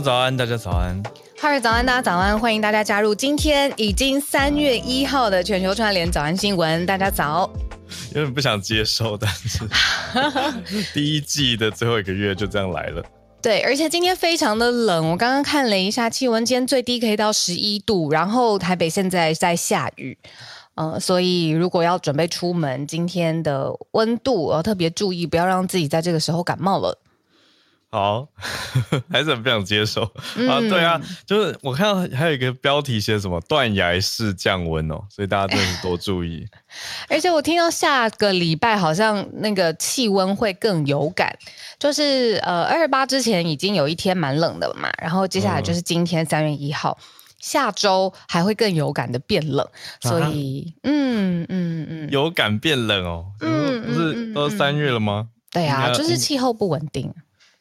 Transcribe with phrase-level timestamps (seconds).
[0.00, 1.02] 早安，大家早安。
[1.38, 6.84] 哈尔早安，大家早安，欢迎大家加入今天已经三月一号的全球串联早安新闻。
[6.86, 7.50] 大家早。
[8.14, 9.60] 有点不想接受，但是
[10.94, 13.04] 第一季的最后一个月就这样来了。
[13.42, 20.16] 对，而且今天非常的冷，我刚刚看了一下气温，今天最低可以到十一度，然后台北现在在下雨。
[20.76, 26.98] 呃，所以如果要准备出门，今天的温度要特别注意，不要让自己在这个时候感冒了。
[27.94, 28.26] 好，
[29.08, 30.02] 还是很不想接受、
[30.36, 30.58] 嗯、啊。
[30.58, 36.44] 对啊，就是我看到还有一个标题写什么“断崖式降温”哦，所以大家真的是多注意。
[37.08, 41.32] 而且我听到下个礼拜好像那个气温会更有感，
[41.78, 46.98] 就是呃二十八之前已经有一天蛮冷的了嘛，然后接下来就是今天三月一号。
[47.00, 47.04] 嗯
[47.44, 49.68] 下周还会更有感的变冷，
[50.00, 55.28] 所以，啊、嗯嗯嗯，有感变冷哦，嗯，不是都三月了吗？
[55.52, 57.12] 对啊，就是气候不稳定，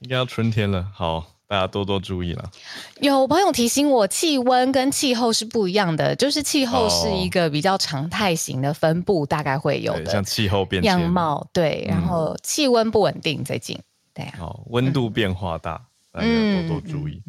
[0.03, 0.85] 应该要春天了。
[0.93, 2.51] 好，大家多多注意了。
[2.99, 13.79] 有朋友提醒我，气温跟气候是不一样的，就是气候是一个比较常态型的分布，大概会有的，像气候变样貌，对，然后气温不稳定，最近，
[14.13, 15.81] 对啊，好，温度变化大，
[16.11, 17.21] 大家多多注意。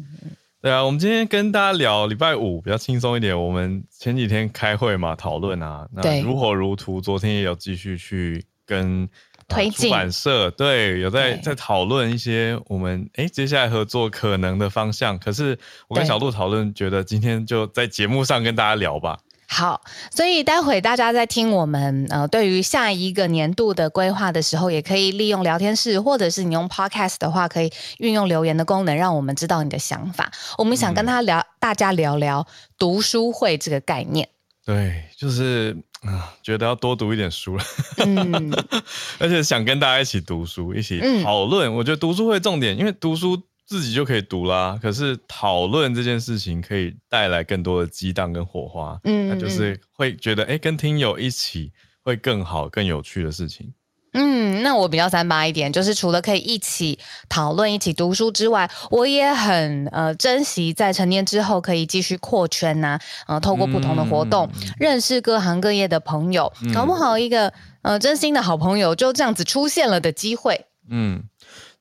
[0.61, 3.39] 对啊，我们今天跟大家聊礼拜五比较轻松一点。
[3.39, 6.99] 我们前几天开会嘛，讨论啊，那如火如荼。
[6.99, 9.07] 昨天也有继续去跟
[9.47, 15.17] 推进出版社，对，有在在讨论一些我们哎接下来合作可能的方向。
[15.19, 19.19] 可是我跟小鹿讨论，觉得今天就在节目上跟大家聊吧。
[19.47, 19.79] 好，
[20.09, 30.31] 所以待会大家在听我们呃，对于下一个年度的规划的时候，也可以利用聊天室，或者是你用 Podcast 的话，可以运用留言的功能，让我们知道你的想法。
[30.57, 32.45] 我们想跟他聊，嗯、大家聊聊
[32.79, 34.27] 读书会这个概念。
[34.65, 37.63] 对，就是啊、呃，觉得要多读一点书了，
[38.05, 38.51] 嗯，
[39.19, 41.69] 而且想跟大家一起读书，一起讨论。
[41.69, 43.41] 嗯、我觉得读书会重点，因为读书。
[43.67, 51.71] 自己就可以读啦，可是讨论这件事情可以带来更多的激荡跟火花，嗯，那就是会觉得哎、欸，跟听友一起
[52.03, 53.73] 会更好、更有趣的事情。
[54.15, 56.97] 嗯，那我比较三八一点，就是除了可以一起
[57.29, 70.65] 讨论、一起读书之外，我也很呃珍惜在成年之后可以继续扩圈呐、啊，呃，透过不同的活动、嗯、认识各行各业的朋友，嗯、搞不好一个呃真心的好朋友就这样子出现了的机会。
[70.89, 71.23] 嗯，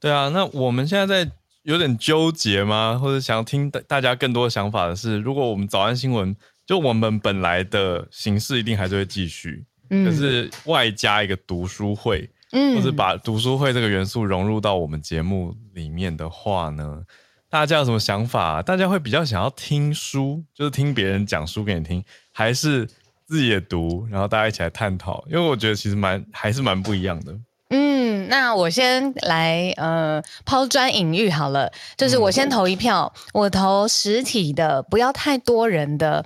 [0.00, 1.30] 对啊，那我们现在在。
[1.64, 3.00] 有点纠结吗？
[3.00, 6.36] 或者想要听大家更多的想法的是，如果我们早安新闻，
[6.66, 17.02] 就我们本来的形式一定还是会继续，嗯，可是外加一个读书会，嗯，或是把读书会这个元素融入到我们节目里面的话呢，
[17.48, 18.62] 大家有什么想法？
[18.62, 22.02] 大家会比较想要听书，就是听别人讲书给你听，
[22.32, 22.86] 还是
[23.26, 25.24] 自己也读，然后大家一起来探讨？
[25.28, 27.34] 因为我觉得其实蛮还是蛮不一样的。
[27.70, 36.24] 嗯，那我先来呃抛砖引玉好了，就是我先投一票，嗯、我投实体的，不要太多人的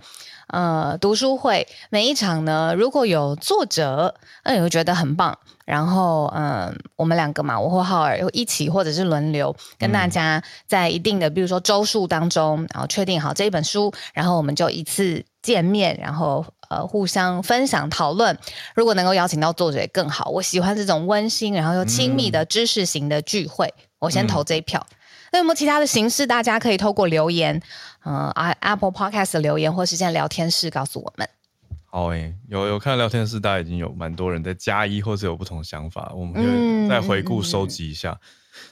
[0.48, 4.14] 呃读书会，每一场呢，如果有作者，
[4.44, 16.44] 那你会觉得很棒，然后嗯、呃，我们两个嘛，我和浩尔又一起或者是轮流跟大家在一定的，比如说周数当中，然后确定好这一本书，然后我们就一次见面，然后。
[16.70, 18.36] 呃，互相分享讨论，
[18.74, 20.28] 如果能够邀请到作者也更好。
[20.28, 23.64] 我喜欢这种温馨，然后又亲密的知识型的聚会。
[23.78, 24.86] 嗯、我先投这一票。
[25.32, 26.26] 那、嗯、有没有其他的形式？
[26.26, 27.58] 大家可以透过留言，
[28.02, 31.28] 呃，Apple Podcast 的留言，或是现在聊天室告诉我们。
[31.90, 38.12] 好诶、欸，有有看聊天室，大家已经有蛮多人在加一，或是有不同想法，我们可以再回顾收集一下。
[38.12, 38.20] 嗯、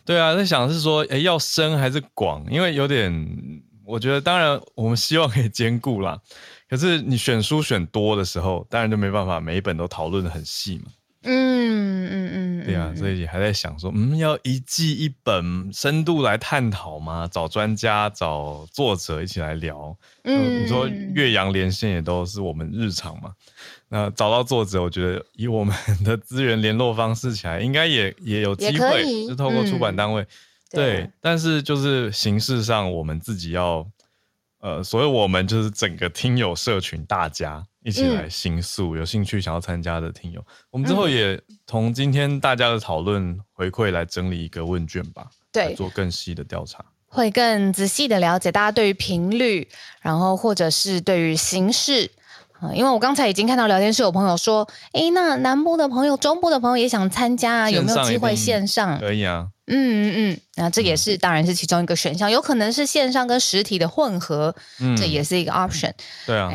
[0.04, 2.44] 对啊，在想是说，诶，要深还是广？
[2.50, 6.20] 因为有点，我觉得当然我们希望可以兼顾啦。
[6.68, 10.92] 可是你选书选多的时候，当然就没办法每一本都讨论的很细嘛。
[11.26, 12.30] 嗯嗯
[12.62, 17.28] 嗯，对啊，所以还在想说，嗯，要一季一本深度来探讨吗？
[17.30, 19.96] 找专家、找作者一起来聊。
[20.24, 23.32] 嗯，你说岳阳连线也都是我们日常嘛。
[23.88, 25.74] 那找到作者，我觉得以我们
[26.04, 30.22] 的资源联络方式起来，应该也也有机会，是透过出版单位。
[30.22, 30.26] 嗯、
[30.72, 33.86] 对，对，但是就是形式上，我们自己要。
[34.66, 49.68] 呃，所以我们就是整个听友社群，大家一起来倾诉，嗯、有兴趣想要参加的听友，我们之后也从今天大家的讨论回馈来整理一个问卷吧，对，做更细的调查，会更仔细的了解大家对于频率，
[50.00, 52.10] 然后或者是对于形式。
[52.74, 58.98] 因为我刚才已经看到聊天室有朋友说，诶，那南部的朋友、中部的朋友也想参加啊，有没有机会线上？
[58.98, 65.92] 可以啊，嗯嗯嗯，那这也是当然是其中一个选项，有可能是线上跟实体的混合，嗯、这也是一个 option。
[66.26, 66.50] 对啊，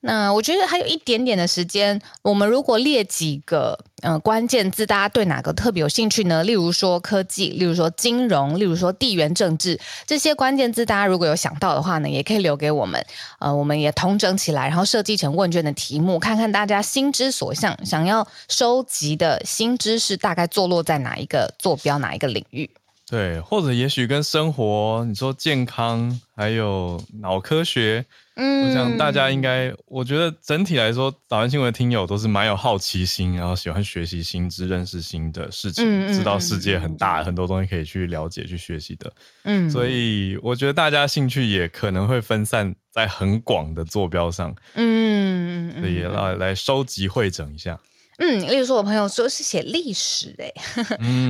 [0.00, 6.42] 那我觉得还有一点点的时间，我们如果列几个呃关键字，大家对哪个特别有兴趣呢？
[6.42, 13.04] 例如说科技，例如说金融，例如说地缘政治这些关键字，大家如果有想到的话呢，也可以留给我们。
[13.38, 22.68] 呃，我们也统整起来，然后设计成问卷的题目，看看大家心之所向，想要收集的新知识大概坐落在哪一个坐标，哪一个领域。
[23.12, 28.02] 对，或者也许跟生活，你说健康，还有脑科学。
[28.36, 39.12] 嗯，我想大家应该，我觉得整体来说，早安新闻的听友都是蛮有好奇心，然后喜欢学习新知、认识新的事情，嗯、知道世界很大，嗯、很多东西可以去了解、去学习的。
[39.42, 44.56] 嗯，所以我觉得大家兴趣也可能会分散在很广的坐标上。
[44.72, 47.78] 嗯，所以来来收集汇整一下。
[48.18, 50.52] 嗯，例如说，我朋友说是写历史， 哎，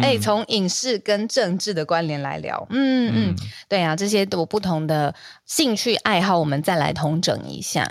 [0.02, 3.36] 哎，从影视跟政治的关联来聊，嗯嗯，嗯，
[3.68, 5.14] 对啊，这些都不同的
[5.46, 7.88] 兴趣爱好，我们再来统整一下。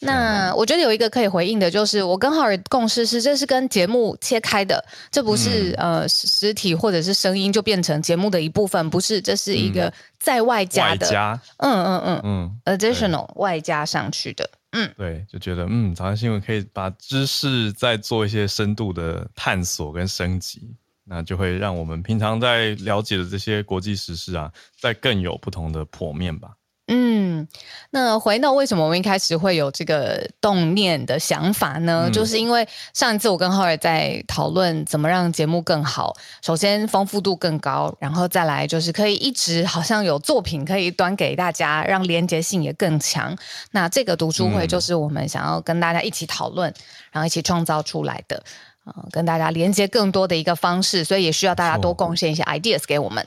[0.00, 11.40] 那我觉得有一个可以回应的，就是我跟浩尔共识是，这是跟节目切开的，这不是、嗯、呃实体或者是声音就变成节目的一部分，不是，这是一个在外加的，加。
[11.56, 14.48] 嗯嗯嗯嗯，additional 外加上去的。
[14.72, 26.50] 嗯，对，就觉得嗯，早上新闻可以把知识再做一些深度的探索跟升级，那就会让我们平常在了解的这些国际时事啊，再更有不同的破面吧。
[26.90, 27.46] 嗯，
[27.90, 32.04] 那回到为什么我们一开始会有这个动念的想法呢？
[32.06, 43.36] 嗯、就是因为上一次我跟浩尔在讨论怎么让节目更好，首先丰富度更高，然后再来就是可以一直好像有作品可以端给大家，让连结性也更强。
[43.72, 46.74] 那这个读书会就是我们想要跟大家一起讨论，嗯、
[47.12, 48.42] 然后一起创造出来的，
[48.84, 53.26] 呃，跟大家连接更多的一个方式，所以也需要大家多贡献一些 ideas 给我们。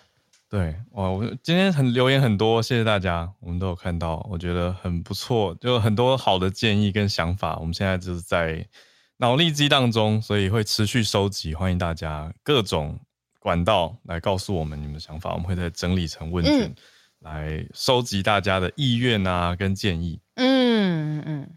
[0.51, 8.67] 对，哇，我今天很留言很多，谢谢大家，我们都有看到，我觉得很不错，就很多好的建议跟想法，我们现在就是在
[9.15, 12.99] 脑力激荡中，所以会持续收集，欢迎大家各种
[13.39, 16.75] 管道来告诉我们你们的想法，我们会再整理成问卷，嗯、
[17.19, 20.19] 来收集大家的意愿啊跟建议。
[20.35, 21.49] 嗯嗯，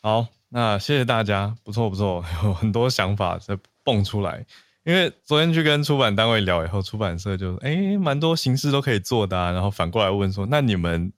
[0.00, 4.46] 好，那谢谢大家，不错不错， 有很多想法在蹦出来。
[4.84, 11.12] 因为昨天去跟出版单位聊以后，出版社就：“哎，蛮多形式都可以做的啊。”然后反过来问说：“那你们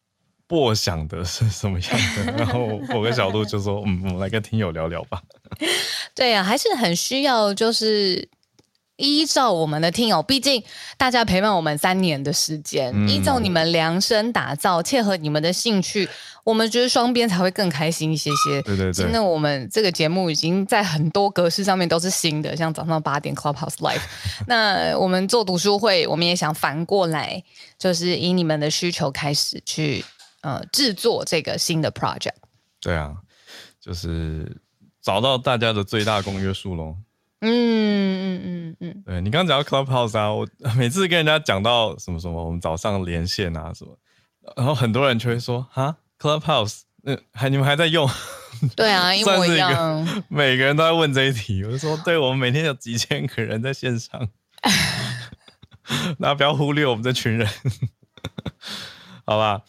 [0.47, 5.23] 播想的是什么样的？”然后我跟小鹿就说：“嗯，我们来跟听友聊聊吧。”
[6.15, 8.29] 对呀、啊，还是很需要，就是
[9.03, 10.63] 依照我们的听友，毕竟
[10.97, 16.09] 大家陪伴我们三年的时间，嗯、依照你们量身打造，切合你们的兴趣。
[16.45, 18.63] 我们觉得双边才会更开心一些些。
[18.63, 18.93] 对对对。
[18.93, 24.03] 现在我们这个节目已经在很多格式上面都是新的，像早上八点 Clubhouse Live。
[24.47, 27.43] 那我们做读书会，我们也想反过来，
[27.79, 30.05] 就是以你们的需求开始去
[30.43, 32.35] 呃制作这个新的 project。
[32.81, 33.13] 对啊，
[33.81, 34.61] 就是
[35.01, 36.97] 找到大家的最大公约数喽。
[37.43, 39.03] 嗯嗯嗯嗯。
[39.05, 43.99] 对，你刚刚讲到 Clubhouse 啊，我 每次跟人家讲到什么什么，我们早上连线啊什么，
[44.57, 45.97] 然后很多人就会说啊。
[46.19, 48.09] Clubhouse，嗯，还你们还在用？
[48.77, 51.65] 对啊，因为我一样，每个人都在问这一题。
[51.65, 54.29] 我就说，对，我们每天有几千个人在线上，
[56.19, 57.49] 那不要忽略我们这群人，
[59.27, 59.63] 好吧？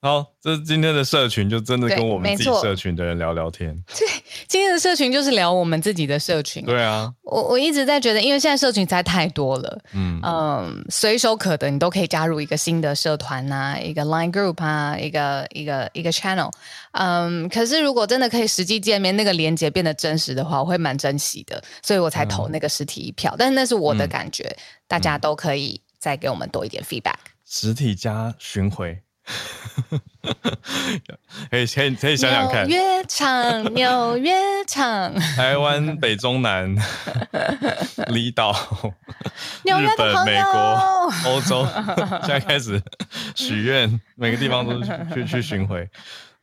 [0.00, 3.74] 好，这是今天的社群，就真的跟我们自己社群的人聊聊天。
[3.98, 4.06] 对，
[4.46, 6.64] 今天的社群就是聊我们自己的社群。
[6.64, 16.52] 对啊，我我一直在觉得，因为现在社群实在太多了，嗯嗯，随手可得，你都可以加入一个新的社团啊，一个 Line Group 啊，一个一个一个 Channel。
[16.92, 23.32] 嗯，可是如果真的可以实际见面，那个连接变得真实的话，我会蛮珍惜的，所以我才投那个实体一票。
[23.32, 27.16] 嗯、但是那是我的感觉，嗯、大家都可以再给我们多一点 feedback。
[27.44, 29.02] 实体加巡回。
[31.50, 34.32] 可以可以可以想想看，纽约场，纽约
[34.66, 36.74] 场，台湾北中南
[38.08, 38.52] 离岛，
[39.64, 41.66] 日本、美国、欧洲，
[42.22, 42.82] 现在开始
[43.34, 44.82] 许愿，每个地方都
[45.14, 45.88] 去去巡回，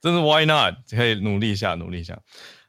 [0.02, 0.76] 真是 Why not？
[0.90, 2.18] 可以努力一下，努力一下。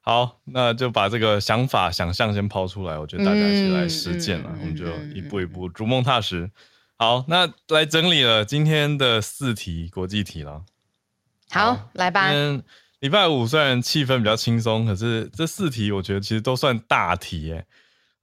[0.00, 6.50] 好，那就把这个想法、想象先抛出来，我觉得大家一起来实践了，嗯、我们就一步一步逐梦踏实。
[6.98, 10.64] 好，那来整理了今天的四题国际题了。
[11.50, 12.30] 好，好来吧。
[13.00, 17.66] 礼拜五虽然气氛比较轻松，可是这四题我觉得其实都算大题耶。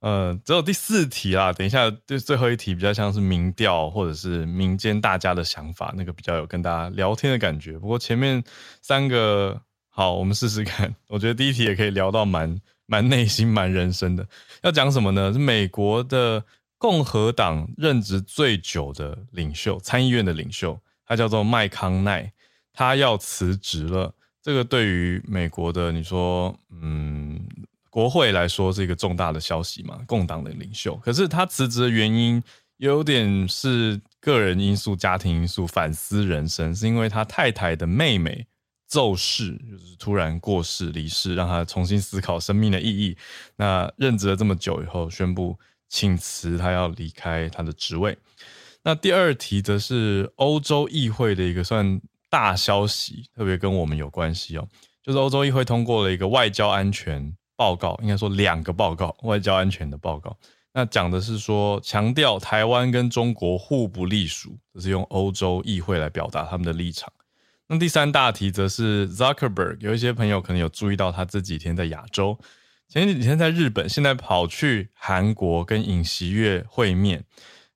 [0.00, 7.78] 呃，只有第四题啦，等一下就最后一题比较像是民调或者是民间大家的想法，那个比较有跟大家聊天的感觉。
[7.78, 8.42] 不过前面
[8.82, 10.92] 三个，好，我们试试看。
[11.06, 14.26] 我觉得第一题也可以聊到蛮蛮内心、蛮人生的。
[14.62, 15.32] 要讲什么呢？
[15.32, 16.44] 是美国的。
[16.78, 22.32] 共和党任职最久的领袖，参议院的领袖，他叫做麦康奈，
[22.72, 24.14] 他要辞职了。
[24.42, 27.40] 这个对于美国的你说，嗯，
[27.88, 30.94] 国会来说是一个重大的消息嘛，共党的领袖。
[30.96, 32.42] 可是他辞职的原因
[32.76, 38.46] 有点是个人因素、家庭因素，反思人生，是因为他太太的妹妹
[38.86, 43.16] 骤逝，就是突然过世离世，让他重新思考生命的意义。
[43.56, 45.58] 那任职了这么久以后，宣布
[45.94, 48.18] 请辞，他要离开他的职位。
[48.82, 54.66] 那第二题则是欧洲议会的一个算大消息，特别跟我们有关系哦，
[55.04, 60.36] 就是欧洲议会通过了一个外交安全报告，应该说两个报告，外交安全的报告。
[60.72, 67.12] 那讲的是说，强调台湾跟中国互不隶属，这是用欧洲议会来表达他们的立场。
[67.68, 72.36] 那第三大题则是 Zuckerberg，有一些朋友可能有注意到他这几天在亚洲，
[72.88, 77.24] 前几天在日本，现在跑去韩国跟尹锡悦会面。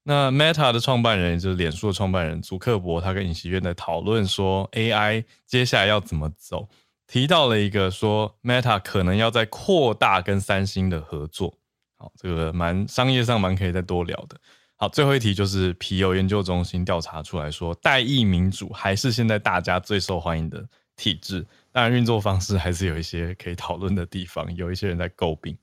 [0.05, 6.69] 那 Meta 的创办人，也就是脸书的创办人祖克伯，他跟尹锡悦在讨论说 AI 接下来要怎么走，
[7.07, 11.59] 提到了一个说 Meta 可能要在扩大跟三星的合作。
[11.99, 14.39] 好，这个蛮商业上蛮可以再多聊的。
[14.77, 20.65] 好，最后一题就是皮尤研究中心调查出来说，代议民主还是现在大家最受欢迎的
[20.99, 25.57] 体制，当然运作方式还是有一些可以讨论的地方，有一些人在诟病。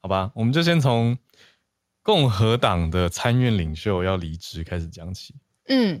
[0.00, 1.18] 好吧，我们就先从。
[2.02, 5.34] 共和党的参院领袖要离职，开始讲起。
[5.68, 6.00] 嗯，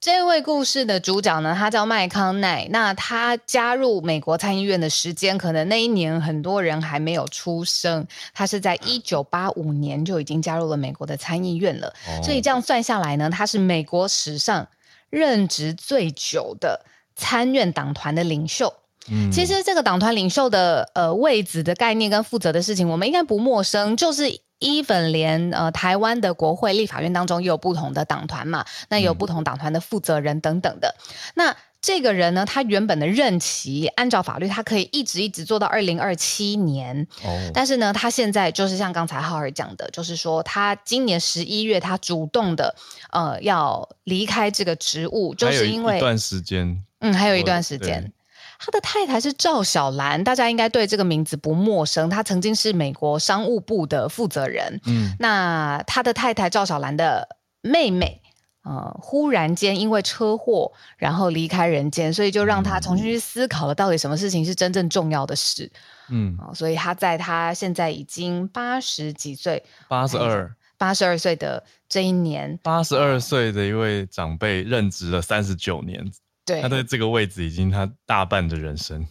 [0.00, 2.66] 这位故事的主角呢，他叫麦康奈。
[2.70, 8.04] 那他加入美国参议院的时间，可能那一年很多人还没有出生。
[8.34, 11.94] 他是在一九八五年就已经加入了美国的参议院了。
[12.08, 14.66] 哦，所以这样算下来呢，他是美国史上
[15.10, 16.84] 任职最久的
[17.16, 18.72] 参院党团的领袖。
[19.10, 24.40] 嗯，其实这个党团领袖的呃位置的概念跟负责的事情，我们应该不陌生，就是。
[24.58, 30.96] even 连呃台湾的国会立法院当中也有不同的党团嘛，那有不同党团的负责人等等的。
[30.98, 37.06] 嗯、那这个人呢，他原本的任期按照法律，他可以一直一直做到二零二七年。
[37.22, 37.50] 哦。
[37.52, 42.74] 但是呢，他现在就是像刚才浩尔讲的，就是说他今年十一月他主动的
[43.12, 46.82] 呃要离开这个职务，就是因为一段时间。
[47.00, 48.12] 嗯，还有一段时间。
[48.58, 52.08] 他的太太是赵小兰，大家应该对这个名字不陌生。
[52.08, 54.80] 他曾经是美国商务部的负责人。
[54.86, 58.22] 嗯，那他的太太赵小兰的妹妹，
[58.62, 65.70] 呃，忽然间因为车祸，然后离开人间，所以就让他重新去思考了，到底什么事情是真正重要的事。
[66.08, 76.10] 嗯，所以他在他现在已经八十几岁，八十二，八十二岁的这一年，八十二岁的一位长辈任职了三十九年。
[76.46, 79.04] 对，他在这个位置已经他大半的人生，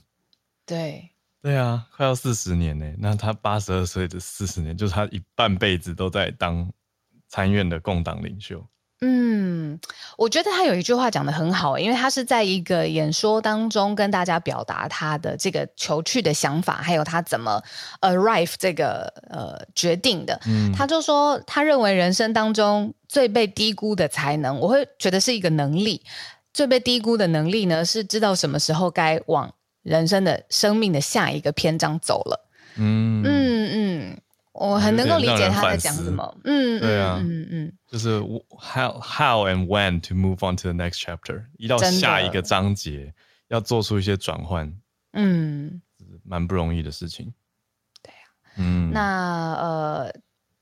[0.65, 1.09] 对，
[1.41, 2.89] 对啊，快要四十年呢。
[2.97, 6.71] 那他八十二岁的四十年，就是他一半辈子都在当
[7.27, 8.65] 参院的共党领袖。
[9.01, 9.77] 嗯，
[10.17, 17.61] 我觉得他有一句话讲得很好，因为他是在一个演说当中跟大家表达他的这个求去的想法，还有他怎么
[17.99, 20.39] arrive 这个呃决定的。
[20.47, 26.01] 嗯，他就说他认为人生当中最被低估的才能，我会觉得是一个能力。
[26.55, 32.49] 最被低估的能力呢，是知道什么时候该往人生的生命的下一个篇章走了。
[32.77, 34.21] 嗯嗯嗯，
[34.53, 36.37] 我很能够理解他在讲什么。
[36.45, 38.21] 嗯，对啊，嗯嗯，就是
[38.57, 43.13] how how and when to move on to the next chapter，一到下一个章节
[43.49, 44.73] 要做出一些转换，
[45.11, 45.81] 嗯，
[46.23, 47.33] 蛮不容易的事情。
[48.01, 50.15] 对啊，嗯，那呃。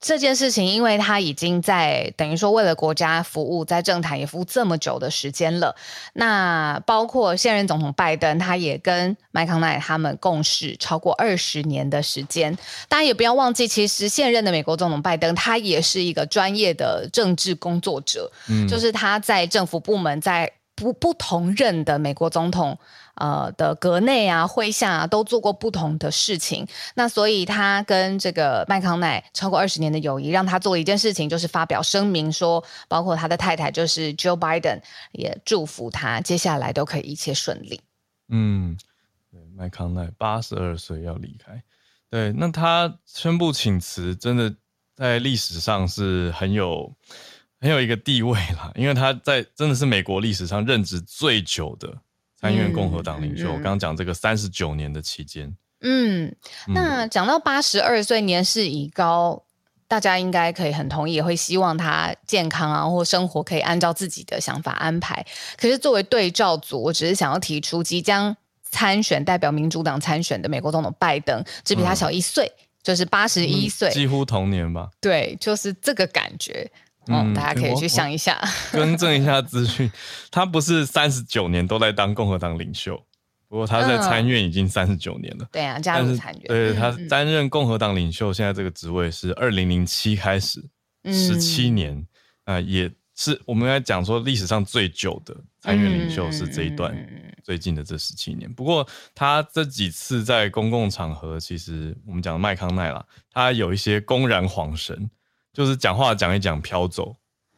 [0.03, 5.73] 这件事情，因为他已经在等于说为了国家服务，在政坛也服务这么久的时间了。
[6.11, 12.53] 那包括现任总统拜登，他也跟麦康奈他们共事超过二十年的时间。
[12.89, 22.77] 大家也不要忘记，其实现任的美国总统拜登，他也是一个专业的政治工作者，嗯，就是他在政府部门，在不不同任的美国总统。
[23.15, 26.67] 呃的阁内啊，麾下啊，都做过不同的事情。
[26.95, 37.81] 那所以他跟这个麦康奈超过二十年的友谊，让他做一件事情，就是发表声明说，包括他的太太就是 Joe Biden 也祝福他接下来都可以一切顺利。
[38.29, 38.77] 嗯，
[39.31, 41.61] 对，麦康奈八十二岁要离开，
[42.09, 44.53] 对，那他宣布请辞，真的
[44.95, 46.91] 在历史上是很有
[47.59, 51.95] 很有一个地位啦，因为他在真的是美国历史上任职最久的。
[52.43, 56.35] 参院共和党领袖，我刚刚讲这个三十九年的期间，嗯，
[56.67, 59.41] 那讲到八十二岁年事已高，
[59.87, 65.25] 大家应该可以很同意，也会希望他健康啊，或生活可以按照自己的想法安排。
[65.55, 74.89] 可是作为对照组，我只是想要提出，即将参选代表民主党参选的美国总统拜登，只比他小一岁，嗯、就是八十一岁，几乎同年吧？
[74.99, 76.69] 对，就是这个感觉。
[77.07, 78.41] 嗯，大家可以去想一下，
[78.71, 79.91] 更正一下资讯，
[80.31, 82.95] 他不是三十九年都在当共和党领袖，
[83.49, 85.47] 不过他在参院已经三十九年了。
[85.51, 86.43] 对啊，加入参院。
[86.47, 90.63] 对，他担任共和党领袖，现在这个职位是二零零七开始，
[91.05, 91.97] 十七年
[92.45, 96.95] 啊、呃，也是我们来讲说历史上最久的参院领袖是这一段
[97.43, 98.51] 最近的这十七年。
[98.51, 105.09] 不过他这几次在公共场合，其实我们讲麦康奈啦，他有一些公然晃神，
[105.53, 107.15] 就是讲话讲一讲飘走。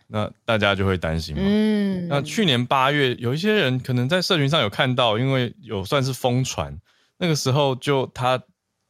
[0.08, 1.42] 那大家就会担心嘛。
[1.44, 6.80] 嗯，那去年八月，有一些人可能在社群上有看到，因为有算是疯传，
[7.18, 8.40] 那个时候就他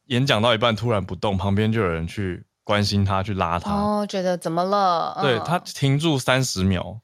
[0.08, 3.72] 演讲到一半突然不动，旁边就有人去关心他，去拉他。
[3.72, 5.18] 哦，觉得怎么了？
[5.22, 6.98] 对，他停住三十秒，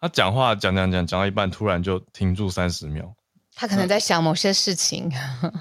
[0.00, 3.14] 他讲话讲讲讲讲到一半，突然就停住三十秒。
[3.54, 5.12] 他可能在想某些事情，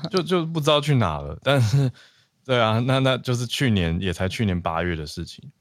[0.10, 1.38] 就就不知道去哪了。
[1.44, 1.92] 但是，
[2.46, 5.52] 对啊，那那就是去年也才去年八月的事情。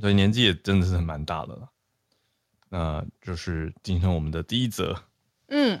[0.00, 1.68] 所以年纪也真的是蛮大的了，
[2.68, 4.94] 那就是今天我们的第一则，
[5.48, 5.80] 嗯，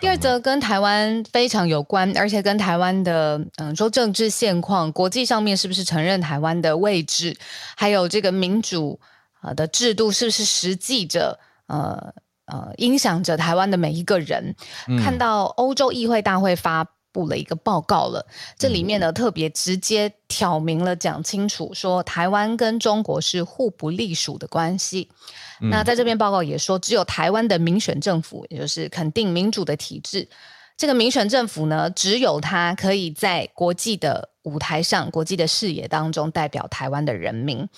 [0.00, 7.36] 第二则跟台湾非常有关，而且跟台湾的嗯说政治现况、国际上面是不是承认台湾的位置，
[7.76, 8.98] 还有这个民主
[9.40, 12.14] 啊的制度是不是实际着呃
[12.46, 14.54] 呃影响着台湾的每一个人，
[14.88, 16.93] 嗯、看到欧洲议会大会发。
[17.14, 18.26] 布了一个报告了，
[18.58, 25.08] 这里面呢特别直接挑明了讲清楚，说台湾跟中国是互不隶属的关系。
[25.60, 30.28] 嗯、那在这篇报告也说，只有台湾的民选政府，也就是肯定民主的体制，
[30.76, 37.58] 这个民选政府呢，只有它可以在国际的舞台上、国际的视野当中代表台湾的人民。
[37.60, 37.68] 嗯、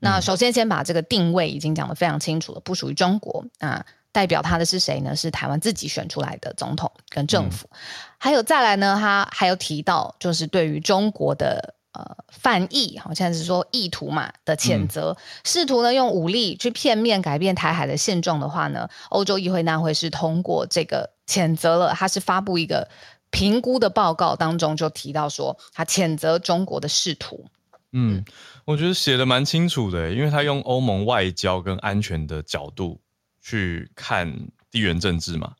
[0.00, 3.86] 那首先先把这个定位已经讲得非常清楚了，不属于中国啊。
[4.12, 5.16] 代表他的是谁呢？
[5.16, 7.66] 是台湾自己选出来的总统跟政府。
[7.72, 7.76] 嗯、
[8.18, 21.94] 还有再来呢，他还有提到，就是对于中国的呃犯意，好像是说意图嘛的谴责，嗯、试图呢用武力去片面改变台海的现状的话呢，欧洲议会大会是通过这个谴责了。
[21.94, 22.86] 他是发布一个
[23.30, 27.46] 评估的报告当中就提到说，他谴责中国的试图。
[27.94, 28.24] 嗯，
[28.64, 33.00] 我觉得写的蛮清楚的，因为他用欧盟外交跟安全的角度。
[33.42, 34.32] 去看
[34.70, 35.54] 地缘政治嘛，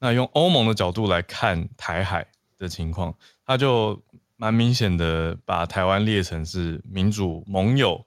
[0.00, 2.26] 那用欧盟的角度来看台海
[2.58, 4.02] 的情况，他就
[4.36, 8.04] 蛮明显的把台湾列成是民主盟友，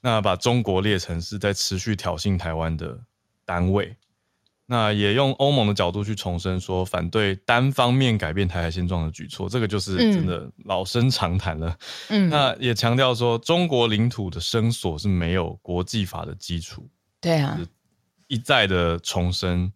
[0.00, 2.98] 那把中国列成是在持续挑衅台湾的
[3.44, 3.94] 单位，
[4.64, 11.76] 那也用欧盟的角度去重申说反对单方面改变台海现状的举措，这个就是真的老生常谈了。
[12.08, 16.88] 嗯，那也强调说中国领土的声索是没有国际法的基础。
[17.20, 17.60] 对啊。
[18.30, 19.70] 一再的重申，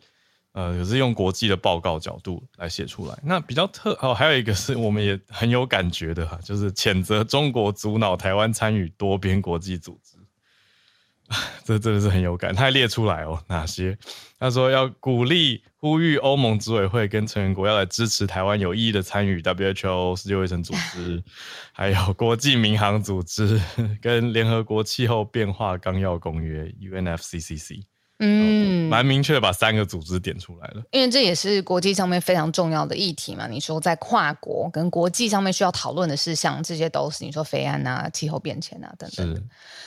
[0.53, 3.19] 呃，可是用国际的报告角度来写出来。
[3.25, 10.17] 那比较特哦，还有一个是我们也很有感觉的哈，就是谴责中国阻挠台湾参与多边国际组织，
[11.65, 12.55] 这真的是很有感。
[12.55, 13.99] 他还列出来哦，哪些？
[14.39, 21.23] 他说要鼓励、呼吁欧盟执委会跟成员国要来支持台湾有意义的参与 WHO 世界卫生组织，
[21.73, 23.59] 还有国际民航组织
[24.01, 27.83] 跟联合国气候变化纲要公约 UNFCCC。
[28.21, 33.49] 嗯，蛮明确的把三个组织点出来了，因为这也是国际上面非常重要的议题嘛。
[33.49, 39.35] 你说在跨国跟国际上面需要讨论的事项，这些都是你说肥安啊、气候变迁啊等等。
[39.35, 39.43] 是，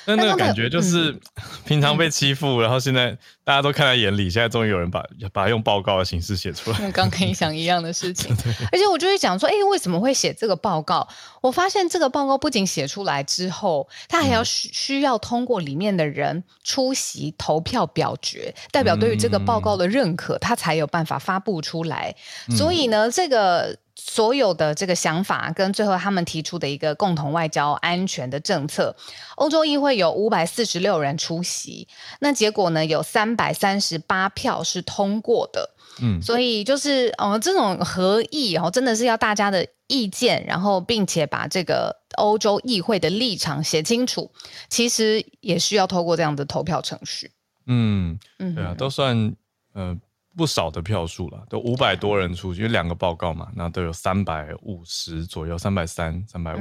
[0.05, 1.21] 那那个感觉就是、嗯、
[1.65, 6.77] 平常被欺负，然后现在大家都看在眼里，现在终于有人把把它用报告的形式写出来。
[6.91, 8.35] 刚跟你讲一样的事情，
[8.73, 11.07] 而且我就会讲说，哎，为什么会写这个报告？
[11.41, 18.16] 我发现这个报告不仅写出来之后，他还要需需要通过里面的人出席投票表。
[18.21, 22.15] 决代表对于这个报告的认可，他才有办法发布出来。
[22.55, 28.95] 所以呢，这个所有的这个想法跟最后他们提出的一个共同外交安全的政策，
[29.35, 31.87] 欧洲议会有五百四十六人出席，
[32.19, 35.71] 那结果呢，有三百三十八票是通过的。
[35.99, 44.29] 嗯，所以就是呃，这种合议哦，真的是要大家的意见，然后并且把这个欧洲议会的立场写清楚，
[44.69, 47.31] 其实也需要透过这样的投票程序。
[47.67, 49.35] 嗯，对啊，都算
[49.73, 49.95] 呃
[50.35, 56.59] 不少的票数了，都五百多人出去，因为两个报告嘛，那都有三百五十左右，三百三、三百五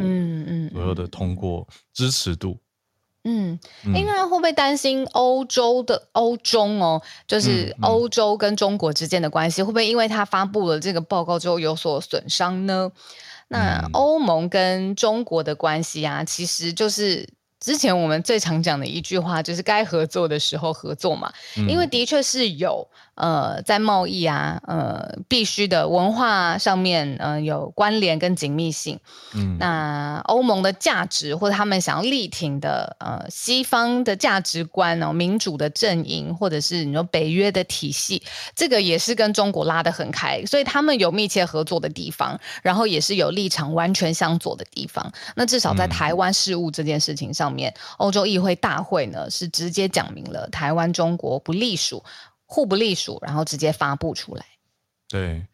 [0.72, 2.58] 左右的通过支持度。
[3.24, 12.90] 嗯，因为会不会担心欧洲的欧中哦，就是欧洲跟中国之间的关系，会不会因为他发布了这个报告之后有所损伤呢？
[13.48, 17.35] 那欧盟跟中国的关系啊，其实就是。
[17.66, 29.00] 之前我们最常讲的一句话就是该合作的时候合作嘛，嗯、因为的确是有呃在贸易啊呃必须的文化上面呃有关联跟紧密性。
[29.34, 38.22] 嗯，那欧盟的价值或者他们想要力挺的呃西方的价值观哦，民主的阵营或者是你说北约的体系，
[38.54, 45.12] 这个也是跟中国拉得很开，所以他们有密切合作的地方，然后也是有立场完全相左的地方。
[45.34, 52.02] 那至少在台湾事务这件事情上面，欧洲议会大会呢是直接讲明了台湾中国不隶属，
[52.46, 54.46] 互不隶属，然后直接发布出来。
[55.08, 55.44] 对，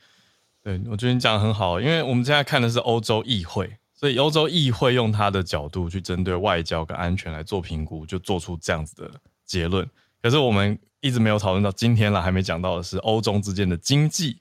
[0.63, 9.11] 对，我觉得你讲得很好，因为我们现在看的是欧洲议会，所以欧洲议会用他的角度去针对外交跟安全来做评估，就做出这样子的
[9.45, 9.89] 结论。
[10.23, 14.39] 可是我们一直没有讨论到今天了，还没讲到的是欧中之间的经济。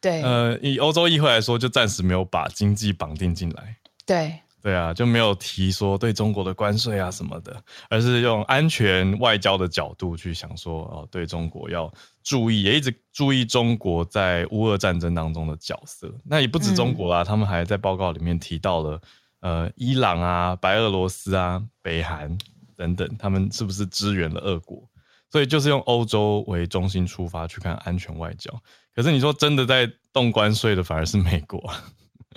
[0.00, 3.76] 对，呃，以欧洲议会来说，就暂时没有把经济绑定进来。
[4.04, 4.40] 对。
[4.62, 16.08] 对啊，就没有提说对中国的关税啊什么的，而是用安全外交的角度去想说，哦，对中国要注意，也一直注意中国在乌俄战争当中的角色。
[16.24, 19.00] 那也不止中国啦，嗯、他们还在报告里面提到了，
[19.40, 22.38] 呃，伊朗啊、白俄罗斯啊、北韩
[22.76, 24.88] 等等，他们是不是支援了俄国？
[25.28, 28.52] 所以就是用欧洲为中心出发去看安全外交。
[28.94, 31.72] 可是你说真的在动关税的，反而是美国。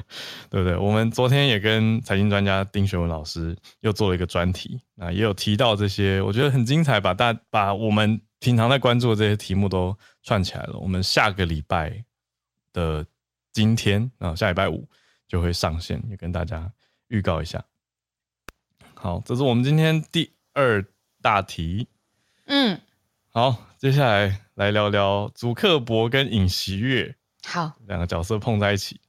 [0.49, 0.77] 对不对？
[0.77, 10.77] 我们昨天也跟财经专家丁学文老师又做了一个专题，啊，也有提到这些，我觉得很精彩，把大把我们平常在关注的这些题目都串起来了。
[10.77, 12.03] 我们下个礼拜
[12.73, 13.05] 的
[13.51, 14.88] 今天啊，下礼拜五
[15.27, 16.71] 就会上线，也跟大家
[17.08, 17.63] 预告一下。
[18.93, 20.86] 好，这是我们今天第二
[21.21, 21.88] 大题。
[22.45, 22.79] 嗯，
[23.29, 28.99] 好，接下来来聊聊祖克伯跟尹锡月，好，两个角色碰在一起。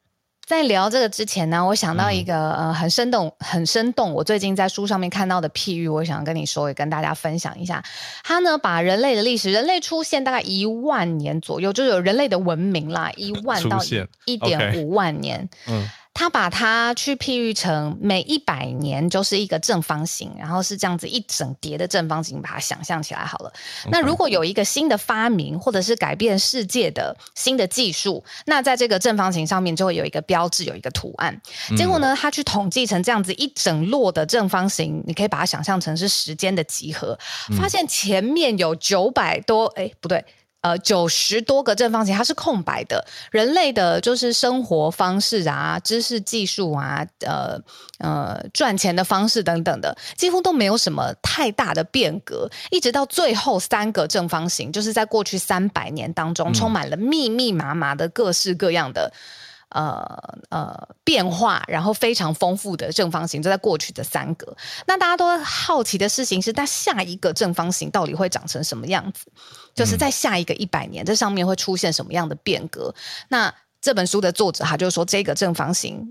[0.47, 7.83] 在聊这个之前呢，我想到一个、嗯、呃很生动、很生动，我最近在书上面看到的譬喻，我想跟你说，也跟大家分享一下。
[8.23, 13.81] 他呢，把人类的历史，人类出现大概一万年左右，就有人类的文明啦，一万到
[14.25, 15.49] 一点五万年。
[15.67, 15.89] 嗯。
[16.19, 23.53] 他把它去譬喻成每一百年就是一个正方形，然后是这样子一整叠的正方形，把它想象起来好了。
[23.91, 31.39] 那如果有一个新的发明，或者是改变世界的新的技术，那在这个正方形上面就会有一个标志，有一个图案。
[31.77, 37.19] 结果呢，他去统计成这样子一整摞的正方形，你可以把它想象成是时间的集合，
[37.59, 40.25] 发现前面有九百多，哎，不对。
[40.67, 43.07] 呃，九十多个正方形，它是空白的。
[43.31, 47.57] 人类的就是生活方式啊，知识技术啊，呃
[47.99, 52.51] 呃，赚钱的方式等等的，几乎都没有什么太大的变革。
[52.73, 59.13] 一直到最后三个正方形，就是在过去三百年当中，充满了密密麻麻的各式各样的。
[59.71, 60.07] 呃
[60.49, 64.57] 呃，变化，然后非常丰富的正方形，就在过去的三个。
[64.87, 69.27] 那大家都好奇的事情是，那下一个正方形到底会长成什么样子？
[69.75, 72.95] 就是在下一个一百年，这上面会出现什么样的变革？
[73.29, 76.11] 那这本书的作者他就说，这个正方形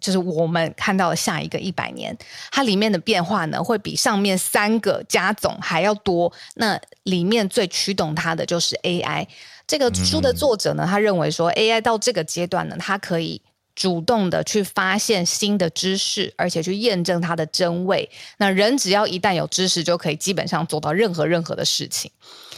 [0.00, 2.16] 就是我们看到的下一个一百年，
[2.50, 6.32] 它里面的变化呢，会比上面三个加总还要多。
[6.54, 9.26] 那里面最驱动它的就是 AI。
[9.68, 13.40] 这个书的作者呢，他认为说，AI 到这个阶段呢，它可以
[13.76, 18.10] 主动的去发现新的知识，而且去验证它的真伪。
[18.38, 22.10] 那人只要一旦有知识，就可以基本上做到任何任何的事情。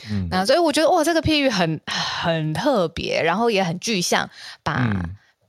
[0.09, 4.31] 嗯，那所以我觉得哇，这个譬喻很很特别，然后也很具象，
[4.63, 4.89] 把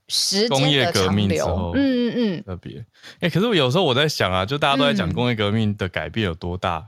[0.10, 2.84] 时间的长流，嗯嗯嗯，特别。
[3.20, 6.88] 哎，可是我有时候我在想啊，就大家都在讲工业革命的改变有多大。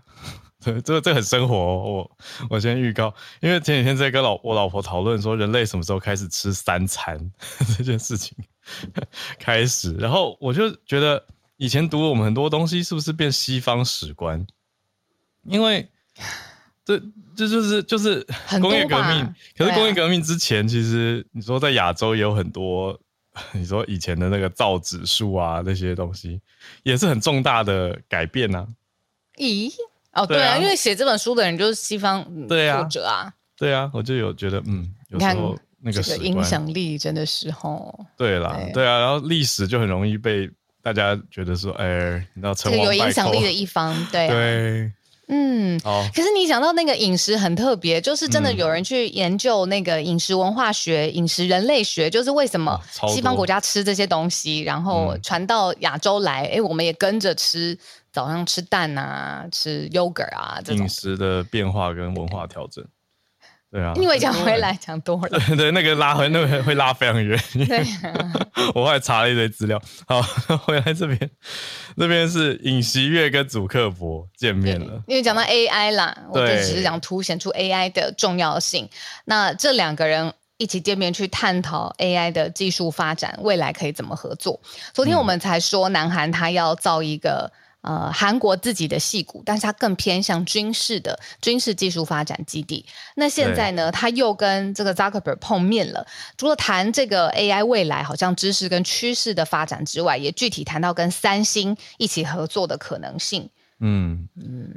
[0.65, 2.17] 嗯 这这这很生活哦，我
[2.51, 7.17] 我先预告，因为前几天在跟老我老婆讨论说，人类什么时候开始吃三餐
[7.77, 8.37] 这件事情
[9.39, 11.25] 开始，然后我就觉得
[11.57, 14.45] 以前读我们很多东西是不是变西方史观？
[15.43, 15.89] 因为
[16.85, 16.97] 这
[17.35, 18.25] 这就是就是
[18.61, 22.97] 工业革命，可是工业革命之前，其实你说在亚洲也有很多，
[23.51, 26.39] 你说以前的那个造纸术啊那些东西，
[26.83, 28.67] 也是很重大的改变呐、啊。
[29.37, 29.69] 咦？
[30.13, 33.33] 哦，对啊，因为写这本书的人就是西方作者啊。
[33.57, 38.05] 对啊，我就有觉得，嗯，有时候那个影响力真的是吼。
[38.17, 38.85] 对啦，对。
[38.85, 40.49] 啊，然后历史就很容易被
[40.81, 44.91] 大家觉得说，哎，你知道，成王败寇，有影响力的 一方，对对，
[45.27, 45.79] 嗯，
[46.13, 57.77] 可是你讲到那个饮食很特别，就是真的有人去研究那个饮食文化学、饮食人类学，就是为什么西方国家吃这些东西，然后传到亚洲来，哎，我们也跟着吃。
[58.13, 62.85] 早上吃蛋啊，吃 yogurt 啊，这种饮食的变化跟文化调整，
[63.71, 67.37] 对啊，因为讲回来讲多了，对 对，那个拉回 那个会拉非常远。
[67.67, 68.31] 对、啊，
[68.75, 69.81] 我还查了一堆资料。
[70.07, 70.21] 好，
[70.57, 71.31] 回来这边，
[71.97, 75.01] 这边是尹锡月跟祖克伯见面了。
[75.07, 78.87] 因为讲到 AI 啦，我就只是想凸显出 AI 的重要性。
[79.25, 84.61] 那这两个人一起见面去探讨 AI 的技术发展，未来可以怎么合作？
[84.93, 87.51] 昨天我们才说，南韩他要造一个。
[87.83, 92.85] 呃，韩国自己的矽谷，但是它更偏向军事的军事技术发展基地。
[93.15, 103.49] 那现在呢，他又跟这个 Zuckerberg 碰面了，除了谈这个 AI 未来好像知识跟趋势的发展之外，也具体谈到跟三星一起合作的可能性。
[103.79, 104.69] 嗯嗯，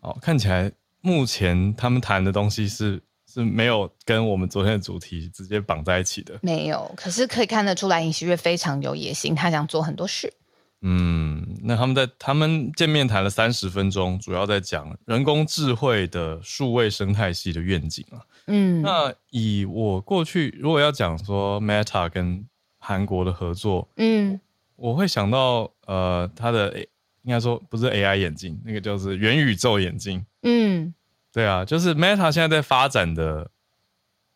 [0.00, 3.00] 好，看起来目前他们谈的东西是
[3.32, 6.92] 是没有跟我们昨天的主题直接绑在一起的，没有。
[6.96, 10.32] 可是可以看得出来，尹锡悦非常有野心，他想做很多事。
[10.80, 18.22] 嗯，那他们在他们见面谈了三十分钟，主要在讲人工智慧的数位生态系的愿景啊。
[18.46, 22.46] 嗯，那以我过去如果要讲说 Meta 跟
[22.78, 24.40] 韩国的合作，嗯，
[24.76, 26.78] 我会想到呃，他的
[27.22, 30.24] 应该说不是 AI 眼镜，那个就是元宇宙眼镜。
[30.42, 30.94] 嗯，
[31.32, 33.50] 对啊，就是 Meta 现在在发展的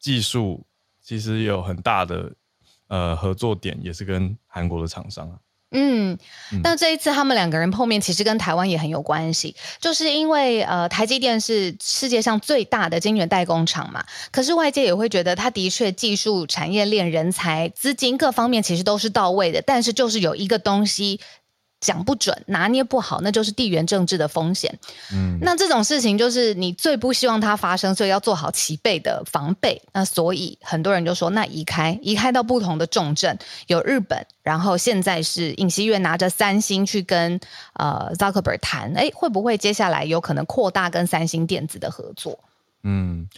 [0.00, 0.66] 技术，
[1.00, 2.32] 其实有很大的
[2.88, 5.38] 呃合作点，也是跟韩国的厂商啊。
[5.72, 6.18] 嗯，
[6.62, 21.20] 那这一次他们两个人碰面，其实跟台湾也很有关系，就是因为呃，台积电是世界上最大的晶圆代工厂嘛，可是外界也会觉得，它的确技术、产业链、人才、资金各方面其实都是到位的，但是就是有一个东西。
[21.82, 24.72] 讲不准，拿捏不好，那就是地缘政治的风险。
[25.12, 29.82] 嗯，那这种事情就是你最不希望它发生，所以要做好齐备的防备。
[29.92, 37.38] 那所以很多人就说，那移开，移开到不同的重镇，有日本，然后现在是尹锡悦拿着三星去跟
[37.74, 42.38] 呃 Zuckerberg 谈，哎，会不会接下来有可能扩大跟三星电子的合作？
[42.84, 43.28] 嗯，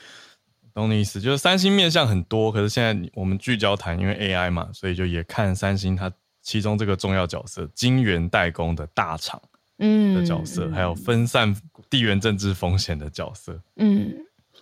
[0.75, 6.13] 懂你意思，就是三星面向很多，可是现在我们聚焦谈，因为 AI 嘛，所以就也看三星它。
[6.45, 9.41] 其中这个重要角色，晶圆代工的大厂，
[9.79, 11.57] 嗯，的角色，嗯、还有分散
[11.89, 14.15] 地缘政治风险的角色，嗯，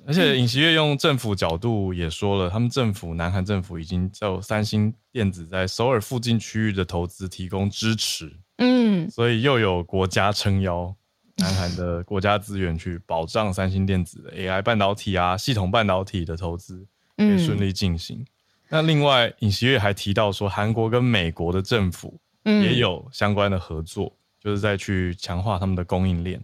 [0.06, 10.94] 而且尹锡悦用政府角度也说了，他们政府，南韩政府已经就三星电子在首尔附近区域的投资提供支持，嗯，所以又有国家撑腰，
[11.38, 18.18] 南韩的国家资源去保障三星电子的 AI 半导体啊，系统半导体的投资可以顺利进行。
[18.18, 18.26] 嗯
[18.72, 26.42] 那另外，尹锡悦还提到说，韩国跟美国的政府也有相关的合作，嗯、就是在去强化他们的供应链。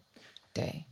[0.53, 0.85] 对。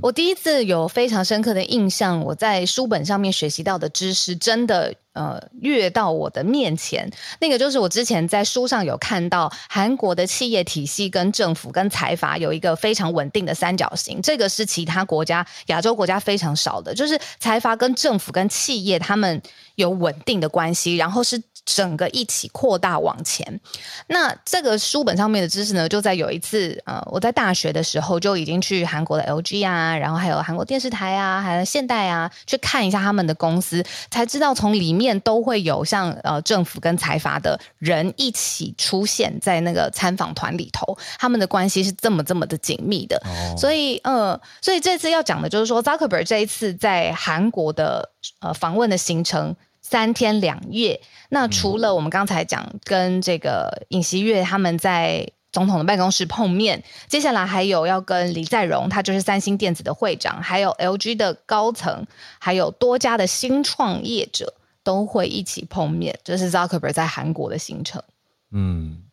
[0.00, 7.10] 我第一次有非常深刻的印象，我在书本上面学习到的知识，真的呃跃到我的面前。
[7.40, 19.42] 那个就是我之前在书上有看到，韩国的企业体系跟政府跟财阀有一个非常稳定的三角形，这个是其他国家亚洲国家非常少的，就是财阀跟政府跟企业他们
[19.74, 21.42] 有稳定的关系，然后是。
[21.66, 23.60] 整个一起扩大往前，
[24.06, 49.56] 那这个书本上面的知识呢，就在有一次，呃，我在大学的时候就已经去韩国的 LG 啊，然后还有韩国电视台啊，还有现代啊，去看一下他们的公司，才知道从里面都会有像呃政府跟财阀的人一起出现在那个参访团里头，他们的关系是这么这么的紧密的，哦、所以呃，所以这次要讲的就是说，Zuckerberg 这一次在韩国的呃访问的行程。
[49.88, 62.04] 三天两夜，那除了我们刚才讲跟这个尹锡悦他们在总统的办公室碰面，接下来还有要跟李在镕，他就是三星电子的会长，还有 LG 的高层，
[62.40, 68.02] 还有多家的新创业者都会一起碰面，这是 Zuckerberg 在韩国的行程。
[68.50, 69.04] 嗯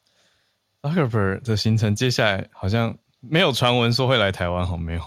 [0.81, 5.01] ，Zuckerberg 的行程接下来好像没有传闻说会来台湾，好没有，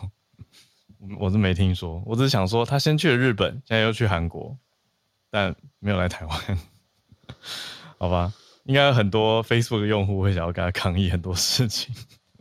[1.19, 4.57] 我是没听说，我只是想说他先去了日本，现在又去韩国。
[5.31, 6.59] 但没有来台湾，
[7.99, 8.33] 好吧？
[8.65, 11.95] 应该有很多 Facebook 的用户会想要跟他抗议很多事情。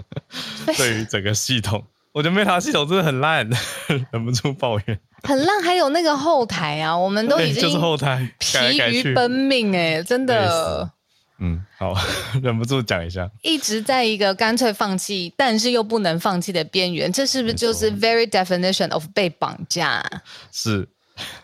[0.75, 3.47] 对于整个系统，我觉得 Meta 系统真的很烂，
[4.11, 4.99] 忍不住抱怨。
[5.23, 8.57] 很烂，还有那个后台啊，我们都已经就是后台疲
[8.91, 10.91] 于奔命哎、欸，真的。
[11.37, 11.93] 嗯，好，
[12.41, 20.03] 忍不住讲一下，一直在一个干脆放弃，但是又不能放弃的边缘，这是不是就是 very definition of 被绑架？
[20.51, 20.87] 是，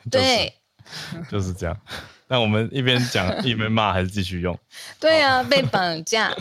[0.09, 0.53] 就是、对。
[1.29, 1.77] 就是这样，
[2.27, 4.57] 那我们一边讲一边骂，还是继续用？
[4.99, 6.35] 对啊，被绑架。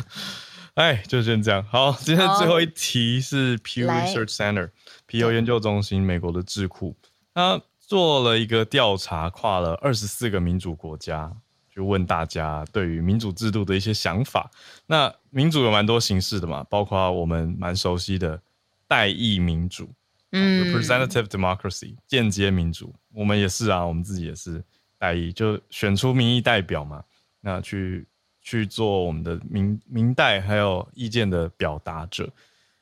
[0.75, 1.63] 哎，就先这样。
[1.71, 4.71] 好，今天最后一题是 Pew Research Center
[5.07, 6.97] 皮尤研究中心，美国的智库，
[7.35, 11.31] 它做了一个调查，跨了二十四个民主国家，
[11.75, 14.51] 就问大家对于民主制度的一些想法。
[14.87, 18.41] 那民主有蛮多形式的嘛，包括我们蛮熟悉的
[18.87, 19.91] 代议民主。
[20.33, 24.63] 嗯，representative democracy 间接民主，我们也是啊，我们自己也是
[24.97, 27.03] 代议，就选出民意代表嘛，
[27.41, 28.07] 那去
[28.41, 32.33] 去做我们的民民代还有意见的表达者。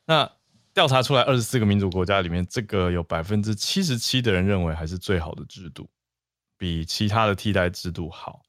[0.04, 0.30] 那
[0.74, 5.88] 调查出来二十四个民主国家里面，这个有百分之七十七的人认为还是最好的制度，
[6.56, 8.42] 比其他的替代制度好。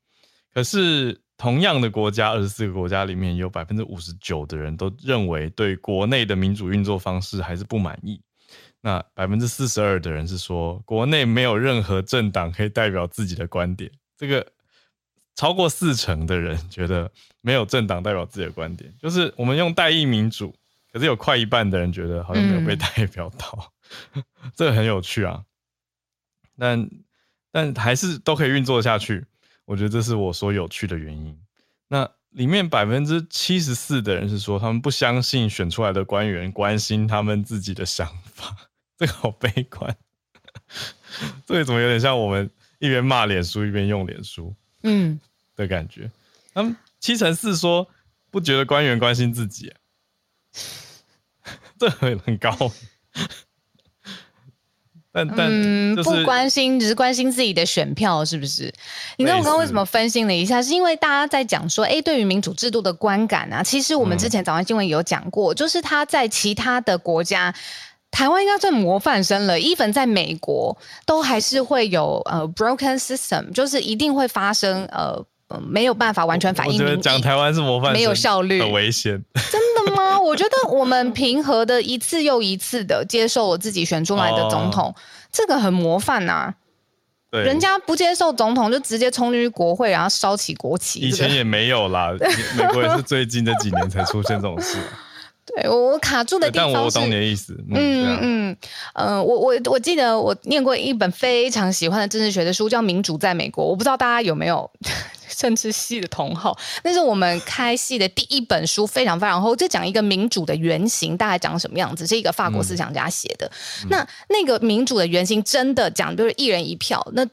[0.53, 8.21] 可是同样的国家，二十四个国家里面有百分之五十九的人都认为对国内的民主运作方式还是不满意。
[8.81, 13.91] 那百分之四十二的人是说，国内没有任何政党可以代表自己的观点。
[14.17, 14.45] 这个
[15.35, 17.11] 超过四成的人觉得
[17.41, 20.53] 没有政党代表自己的观点，就是我们用代议民主，
[20.91, 23.73] 可是有快一半的人觉得好像没有被代表到，
[24.13, 24.23] 嗯、
[24.55, 25.43] 这个很有趣啊。
[26.57, 26.89] 但
[27.51, 29.25] 但还是都可以运作下去，
[29.65, 31.37] 我觉得这是我说有趣的原因。
[31.87, 38.55] 那里面百分之七十四的人是说，他们不相信选出来的官员关心他们自己的想法。
[38.99, 39.95] 这个好悲观，
[41.47, 45.17] 这个怎么有点像我们一边骂脸书一边用脸书，嗯
[45.55, 46.11] 的感觉。
[46.53, 47.87] 他们七成四说
[48.29, 49.73] 不觉得官员关心自己，
[51.79, 52.51] 这很很高。
[55.11, 55.49] 但但、
[55.95, 58.71] 就是、嗯，不关心，只是关心自己的选票，是不是？
[59.17, 60.61] 你知道我刚刚为什么分心了一下？
[60.61, 67.55] 是因为大家在讲说，哎，对于民主制度的观感啊，其实我们之前早上新闻有讲过，嗯、就是他在其他的国家。
[68.11, 75.23] 台湾应该算模范生了，even 在美国都还是会有呃 broken system，就是一定会发生呃
[75.67, 76.73] 没有办法完全反映。
[76.73, 79.23] 我觉得讲台湾是模范生，没有效率，很危险。
[79.51, 80.19] 真的吗？
[80.19, 84.95] 我觉得我们平和的一次又一次的接受我自己选出来的总统，哦、
[85.31, 86.53] 这个很模范呐、啊。
[87.31, 90.99] 对，人家不接受总统就直接冲进去国会，然后烧起国旗。
[90.99, 92.11] 以前也没有啦，
[92.57, 94.79] 美国也是 最近这几年才出现这种事。
[95.55, 97.53] 对，我卡住的地方是，但我懂你的意思。
[97.71, 98.57] 嗯嗯嗯，
[98.93, 103.65] 呃，我我我记得我念过一本非常喜欢的政治学的书，叫《民主在美国》。
[103.67, 104.69] 我不知道大家有没有
[105.35, 113.49] 政治系的同好，那是我们开系的第一本书，非常非常厚，就讲一个民主的原型大概长什么样子，是一个法国思想家写的。
[113.83, 117.25] 嗯、那那个民主的原型真的讲就是一人一票，那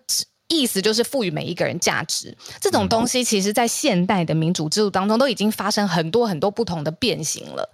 [0.48, 2.32] 意思就是赋予每一个人价值。
[2.60, 7.68] 这种东西其实在现代的民主制度当中都已经发生很多很多不同的变形了。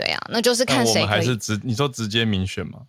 [0.00, 2.80] 对啊，那就是看谁还是直你说直接民选吗？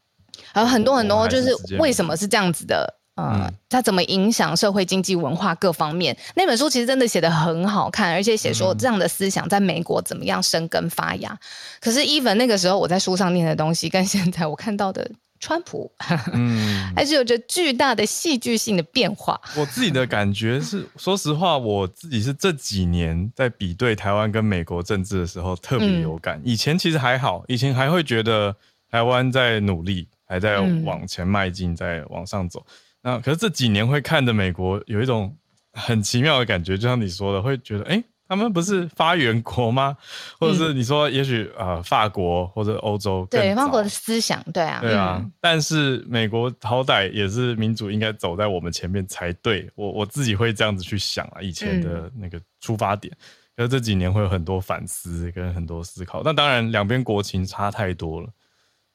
[0.54, 2.96] 还有很多很多，就是为什么是这样子的？
[3.16, 6.18] 呃、嗯，它怎么影响社会、经济、文化各方面？
[6.36, 11.32] 那本书其实真的写的很好看，而且写说这样的思想在美国怎么样生根发芽。
[11.32, 11.38] 嗯、
[11.82, 15.12] 可是，even 那个时候我在书上念的东西，跟现在我看到的。
[15.42, 15.92] 川普，
[16.34, 19.42] 嗯， 还是有着巨大的戏剧性的变化。
[19.58, 26.40] 我自己的感觉是，说实话，我自己是这几年在比对台湾跟美国政治的时候特别有感。
[26.46, 28.56] 以前其实还好，以前还会觉得
[28.90, 32.64] 台湾在努力，还在往前迈进，在往上走。
[33.02, 35.36] 那可是这几年会看着美国，有一种
[35.74, 38.04] 很奇妙的感觉，就像你说的，会觉得，哎。
[38.32, 39.98] 他们不是发源国吗？
[40.40, 45.18] 或者是你说，也许呃、嗯，法国或者欧洲对法国的思想，对啊，对啊。
[45.22, 49.70] 嗯、但是美国好歹也是民主，应该走在我们前面才对。
[49.76, 53.14] 我我自己会这样子去想啊，以前的那个出发点。
[53.58, 56.22] 可是这几年会有很多反思跟很多思考。
[56.24, 58.30] 那当然，两边国情差太多了。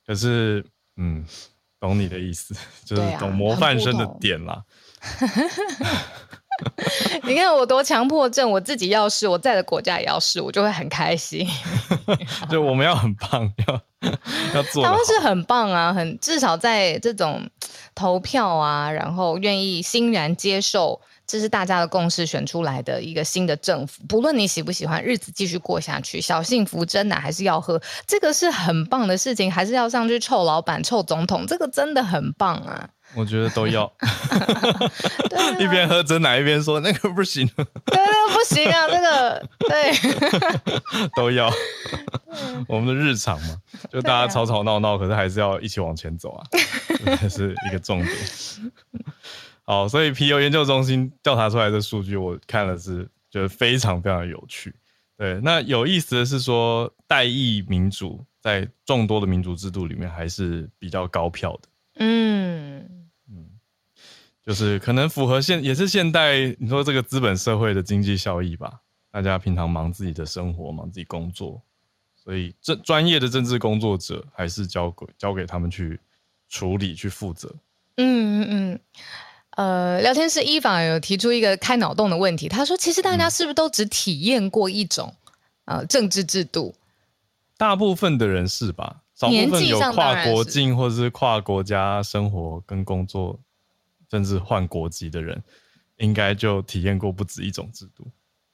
[0.07, 0.65] 可是，
[0.97, 1.23] 嗯，
[1.79, 2.55] 懂你的意思，
[2.87, 4.65] 就是懂模范生的点啦。
[7.25, 11.47] 你看我多强迫症，我自己要试，我在的国家也要试，我就会很开心。
[12.51, 13.81] 就我们要很棒，要
[14.55, 14.83] 要做。
[14.85, 17.49] 他们是很棒啊，很至少在这种
[17.95, 24.03] 投票啊，然后愿意欣然接受，这是大家的共识选出来的一个新的政府。
[24.09, 32.89] 不论你喜不喜欢，日子继续过下去，小幸福真奶还是要喝，这个是很棒的事情，还是要上去臭老板、臭总统，这个真的很棒啊。
[33.15, 33.91] 我觉得都要，
[35.59, 37.65] 一边喝真奶一边说那个不行，对，
[37.95, 39.93] 那个不行啊， 那个对，
[41.17, 41.51] 都要，
[42.69, 43.57] 我们的日常嘛，
[43.91, 46.47] 就大家吵吵闹闹，可是还是要一起往前走啊，
[47.21, 48.15] 这是一个重点。
[49.65, 54.75] 好，所以皮尤研究中心调查出来的数据，我看了是觉得非常非常有趣。
[55.17, 61.69] 对，那有意思的是说，代议民主在众多的民主制度里面还是比较高票的。
[61.99, 62.87] 嗯。
[64.47, 68.81] 就是可能符合现也是现代你说这个资本社会的经济效益吧，
[69.11, 71.61] 大家平常忙自己的生活，忙自己工作，
[72.15, 75.99] 所以这专业的政治工作者还是交给交给他们去
[76.49, 77.53] 处理去负责。
[77.97, 78.81] 嗯嗯嗯，
[79.57, 85.13] 呃，聊天室伊凡有提出一个开脑洞的问题，他说：“其实大家是不是都只体验过一种、
[85.65, 86.73] 嗯、呃政治制度？”
[87.59, 88.99] 大部分的人是吧？
[89.15, 93.41] 少部分有跨国境或者是跨国家生活跟工作，
[94.11, 95.43] 甚至换国籍的人，
[95.99, 98.07] 应该就体验过不止一种制度。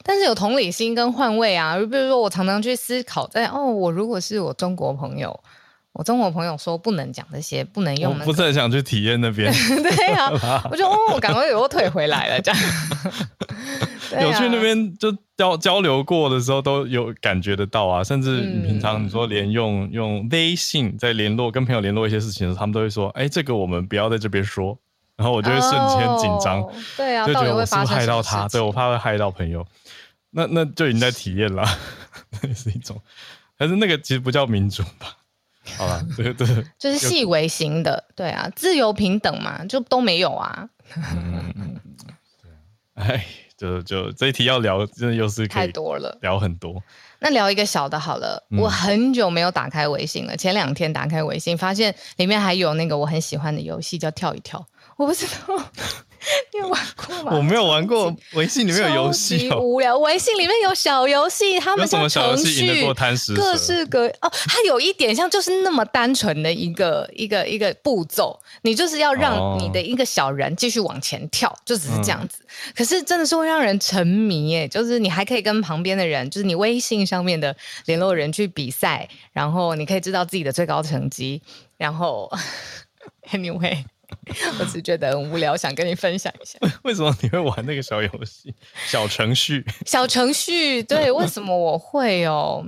[0.04, 5.38] 但是有同理心跟换位啊，比如说我常常去思考在，在哦，我如果是我中国朋友，
[5.92, 9.52] 我中国朋友说不能讲这些，不能用、那个，我不是很想去体验那边。
[9.80, 10.30] 对啊，
[10.70, 12.60] 我就哦，我赶快又退回来了，这样。
[14.20, 18.04] 有去那边就交交流过的时候，都有感觉得到啊。
[18.04, 24.78] 甚至平常你说连用、嗯、用微信在联络，跟朋友联络一些事情的时候，他们都会说：“哎，这个我们不要在这边说。”
[25.22, 28.48] 然后我就会瞬间紧张，哦、对啊，就觉得我是不是害到他？
[28.48, 29.64] 对，我怕会害到朋友。
[30.30, 31.64] 那那就已经在体验了，
[32.42, 33.00] 那是一种，
[33.56, 35.16] 但是那个其实不叫民主吧？
[35.76, 36.46] 好吧，对对，
[36.76, 40.68] 就是细微型的，对啊，自由平等嘛，就都没有啊。
[40.96, 41.80] 嗯嗯，
[42.42, 42.50] 对，
[42.94, 43.24] 哎，
[43.56, 46.82] 就就这一题要聊，真的又是太多了，聊很多。
[47.22, 54.66] 那聊一个小的好了，嗯、我很久没有打开微信了，前两天打开微信，发现里面还有那个我很喜欢的游戏，叫跳一跳。
[54.96, 55.56] 我不知道。
[56.52, 57.36] 你有玩过吗？
[57.36, 59.58] 我没有玩过，微信里面有游戏哦。
[59.60, 64.32] 无聊，微信里面有小游戏，他们什么小游戏赢得过贪食，各式各哦。
[64.46, 72.38] 它有一点像，就是那么单纯的一个一个一个步骤，你就是要让你的一个小人继续往前跳，哦、就只是这样子。
[72.40, 77.54] 嗯、可是真的是会让人沉迷耶，就是你还可以跟旁边的人，就是你微信上面的
[77.86, 81.42] 联络人去比赛，然后你可以知道自己的最高成绩，
[81.76, 82.30] 然后
[83.32, 83.84] anyway。
[84.60, 86.58] 我只觉得很无聊，想跟你分享一下。
[86.82, 88.54] 为什么你会玩那个小游戏、
[88.86, 89.64] 小程序？
[89.86, 92.64] 小程序，对，为什么我会哦？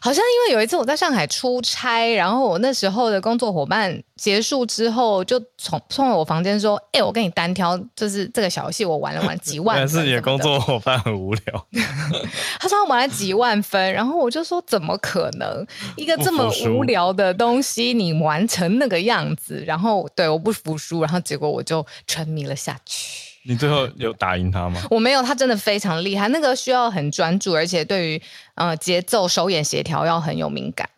[0.00, 11.66] 好像因为有一次我在上海出差，然后我那时候的工作伙伴结束之后，就从冲到我房间说：“哎、欸，我跟你单挑，就是这个小游戏，我玩了玩 几万。”但是你的工作伙伴很无聊。
[12.58, 15.66] 他说他玩了几万分，然后我就说：“怎么可能？
[15.96, 21.02] 一个这么无聊的东西，你玩成那个样子？”然后对，我不服输。
[21.02, 23.22] 然后结果我就沉迷了下去。
[23.48, 24.82] 你最后有打赢他吗？
[24.90, 26.26] 我没有，他真的非常厉害。
[26.28, 28.22] 那个需要很专注，而且对于
[28.54, 30.88] 呃节奏、手眼协调要很有敏感。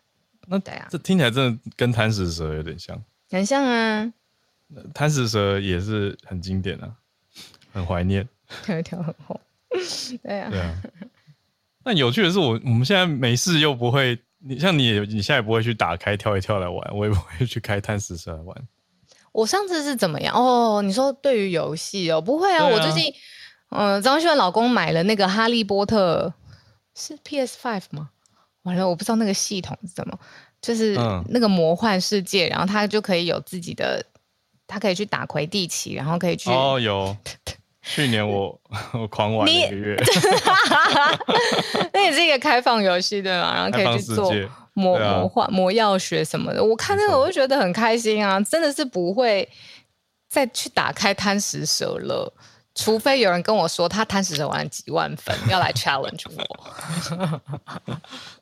[0.51, 2.99] 那对啊，这听起来真的跟贪食蛇有点像，
[3.29, 4.13] 很像啊。
[4.93, 6.93] 贪食蛇也是很经典啊，
[7.73, 8.27] 很怀念。
[8.63, 9.39] 跳一跳很红，
[10.23, 10.49] 对啊。
[10.49, 10.75] 对啊。
[11.83, 18.55] 但有趣的是我，我我们现在没事又不会，你像你，你现在不会去打开跳一跳来玩，我也不会去开贪食蛇来玩。
[19.31, 20.35] 我上次是怎么样？
[20.35, 22.65] 哦，你说对于游戏哦，不会啊。
[22.65, 23.11] 啊我最近，
[23.69, 26.33] 嗯、呃，张轩老公买了那个《哈利波特》，
[26.99, 28.09] 是 PS Five 吗？
[28.63, 30.19] 完了，我不知道那个系统是什么，
[30.61, 30.95] 就是
[31.29, 34.03] 那个魔幻世界，嗯、然后他就可以有自己的，
[34.67, 37.15] 他可以去打魁地奇，然后可以去哦，有。
[37.81, 38.59] 去年我
[38.93, 39.95] 我狂玩一个月，
[41.91, 43.55] 那也是一个开放游戏对吗？
[43.55, 44.33] 然后可以去做。
[44.73, 48.39] 魔魔幻魔药学什么的，我看那个我就觉得很开心啊！
[48.41, 49.47] 真的是不会
[50.29, 52.31] 再去打开贪食蛇了，
[52.79, 57.41] 除非有人跟我说他贪食蛇玩了几万分，要来 challenge 我。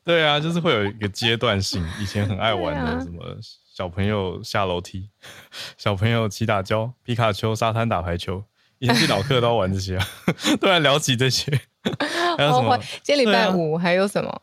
[0.03, 1.83] 对啊，就是会有一个阶段性。
[1.99, 3.25] 以前很爱玩的什么
[3.73, 5.09] 小朋友下楼梯、
[5.75, 8.43] 小朋友骑打胶、皮卡丘沙滩打排球，
[8.77, 10.07] 以前去老课都要玩这些啊。
[10.61, 11.51] 突然聊起这些，
[12.37, 12.77] 还有什么？
[13.01, 14.41] 今天礼拜五还有什么？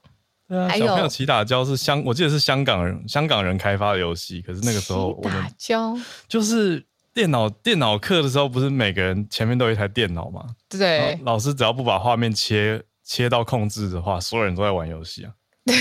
[0.49, 4.43] 对啊，小朋友骑打交是香，我记得是香港人香港人开发的游戏。
[4.43, 5.97] 可是那个时候我们打交
[6.29, 6.85] 就是
[7.15, 10.45] 电脑电脑课的时候，不是每个人前面都有一台电脑吗？
[10.69, 15.31] 对，老师只要不把画面切切到控制的话，所有人都在玩游戏啊。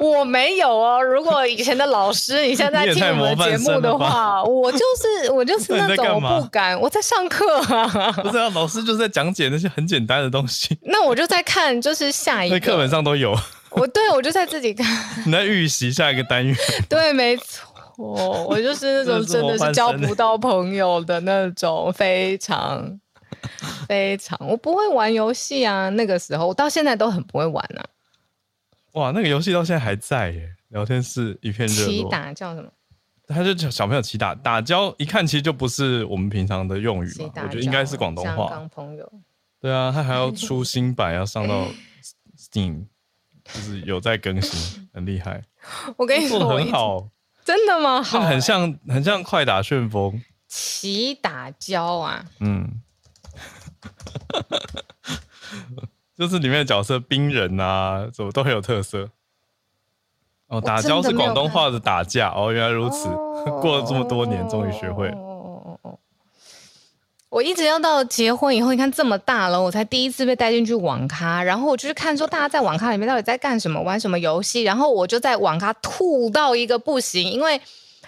[0.00, 1.02] 我没有哦。
[1.02, 8.12] 如果以前的老师，你现在 在听我们节目的话，我就是 我就是那种我不敢，我在上课啊。
[8.12, 10.78] 不是啊，老师就是在讲解那些很简单的东西。
[10.82, 12.58] 那我就在看，就是下一个。
[12.58, 13.36] 课本上都有。
[13.70, 14.86] 我对我就在自己看。
[15.26, 16.56] 你在预习下一个单元。
[16.88, 23.00] 对，没错，我就是那种 真的是交不到朋友的那种，非常
[23.88, 24.38] 非常。
[24.46, 27.84] 我不会玩游戏啊，那个时候我到现在都很不会玩啊。
[28.92, 30.48] 哇，那个游戏到现在还在耶！
[30.68, 31.92] 聊天室一片热络。
[31.92, 32.70] 起打叫什么？
[33.28, 37.30] 他就叫小朋友起打打交，一看其实就不是我们平常的用语嘛。
[37.36, 38.48] 我觉得应该是广东话。
[38.48, 39.12] 香港朋友。
[39.60, 41.68] 对啊，他还要出新版， 要上到
[42.36, 42.86] Steam，
[43.44, 45.42] 就是有在更新，很厉害。
[45.96, 47.08] 我跟你说，很好。
[47.44, 48.02] 真的吗？
[48.02, 50.22] 好，很像很像快打旋风。
[50.48, 52.24] 起打胶啊！
[52.40, 52.68] 嗯。
[56.16, 59.08] 就是里面的角色冰人啊，什么都很有特色。
[60.46, 62.30] 哦，打交是广东话的打架。
[62.36, 63.08] 哦，原来如此。
[63.08, 65.16] 哦、 过了这么多年，终于学会了。
[67.32, 77.58] 我一直要到结婚以后，你看这么大了，我才第一次被带进去网咖，然后我就去看说大家在网咖里面到底在干什么，玩什么游戏，然后我就在网咖吐到一个不行，因为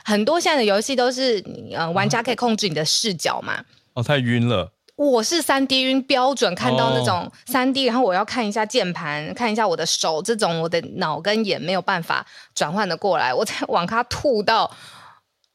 [0.04, 1.42] 很多现在的游戏都是
[1.74, 3.64] 呃玩家可以控制你的视角嘛。
[3.94, 4.70] 哦，太晕了。
[4.96, 14.70] 我是三 D 晕标准，看到那种三 D，、哦、然后我要看一下键盘，看一下我的手，这种我的脑跟眼没有办法转换的过来，我在网咖吐到。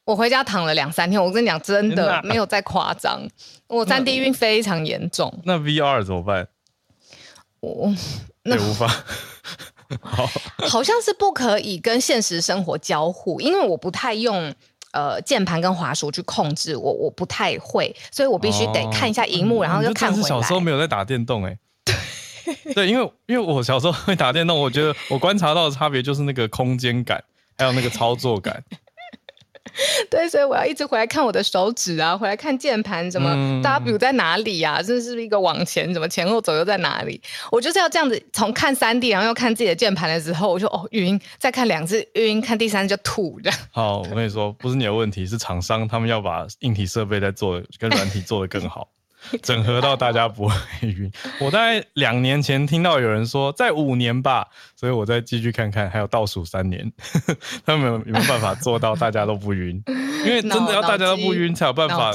[0.09, 3.21] 我回家躺了两三天，我跟你讲，真的没有再夸张。
[3.67, 5.31] 我三 D 晕非常严重。
[5.43, 6.47] 那 VR 怎么办？
[7.59, 7.93] 我
[8.41, 8.87] 那也无法。
[10.01, 10.27] 好，
[10.67, 14.51] 好像是不可以跟现实生活交互，因为我不太用
[14.93, 20.27] 呃键盘跟滑鼠去控制我，我不太会，所以我必须得看一下荧幕，哦、然后就看回来。
[20.27, 21.55] 小时候没有在打电动哎、
[22.45, 22.73] 欸。
[22.73, 27.23] 对，因为因为我小时候会打电动，我觉得我观察到的差别就是那个空间感，
[27.55, 28.63] 还有那个操作感。
[30.09, 34.81] 对，所以我要一直回来看我的手指啊，回来看键盘怎么 W 在哪里啊？
[34.81, 37.21] 这是不是一个往前，怎么前后左右在哪里？
[37.51, 43.59] 我就是要这样子，从看三 D，然后又看自己的键盘的时候，我就哦晕，再看两次晕，看第三次就吐这样。
[43.71, 48.87] 好，我跟你说，不是你的问题，是厂商他们要把硬体设备再做跟软体做得更好。
[49.41, 51.11] 整合到大家不会晕。
[51.39, 56.91] 我大概两年前听到有人说在五年吧，所以我再继续看看，还有倒数三年，
[57.65, 59.81] 他们有没有办法做到大家都不晕？
[59.87, 62.11] 因为真的要大家都不晕才有办法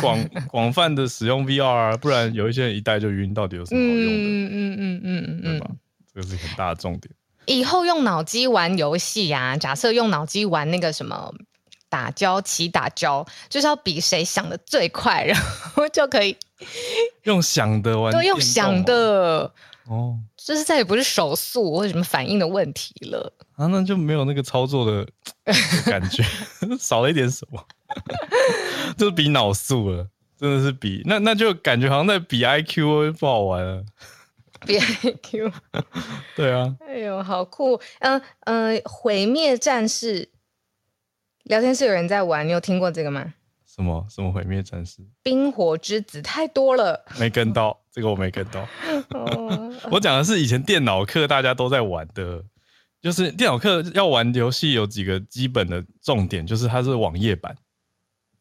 [0.00, 4.12] 广广泛的使用 VR 啊，不然有一些人一戴就晕，到底有什么好用的？
[4.12, 5.70] 嗯嗯嗯嗯嗯，对吧？
[6.14, 7.12] 这个是很大的重点。
[7.46, 11.32] 以后用脑机玩游戏啊，假设用脑机玩那个什么。
[11.90, 15.38] 打胶、起打胶，就是要比谁想的最快，然
[15.74, 16.34] 后就可以
[17.24, 19.52] 用想的玩，都用想的。
[19.86, 23.32] 哦，就是再也不是手速或者什么反应的问题了。
[23.56, 25.04] 啊，那就没有那个操作的
[25.84, 26.22] 感觉，
[26.78, 27.60] 少了一点什么，
[28.96, 30.06] 就是比脑速了，
[30.38, 33.84] 真的是比那那就感觉好像在比 IQ 不好玩了，
[34.64, 35.52] 比 IQ，
[36.36, 40.28] 对啊，哎呦，好酷，嗯、呃、嗯，毁灭战士。
[41.44, 43.34] 聊天室有人在玩，你有听过这个吗？
[43.66, 44.98] 什么什么毁灭战士？
[45.22, 48.66] 冰火之子太多了，没跟到这个我没跟到。
[49.90, 52.44] 我讲的是以前电脑课大家都在玩的，
[53.00, 57.56] 就是电脑课要玩游戏有几个基本的重点，就是它是网页版，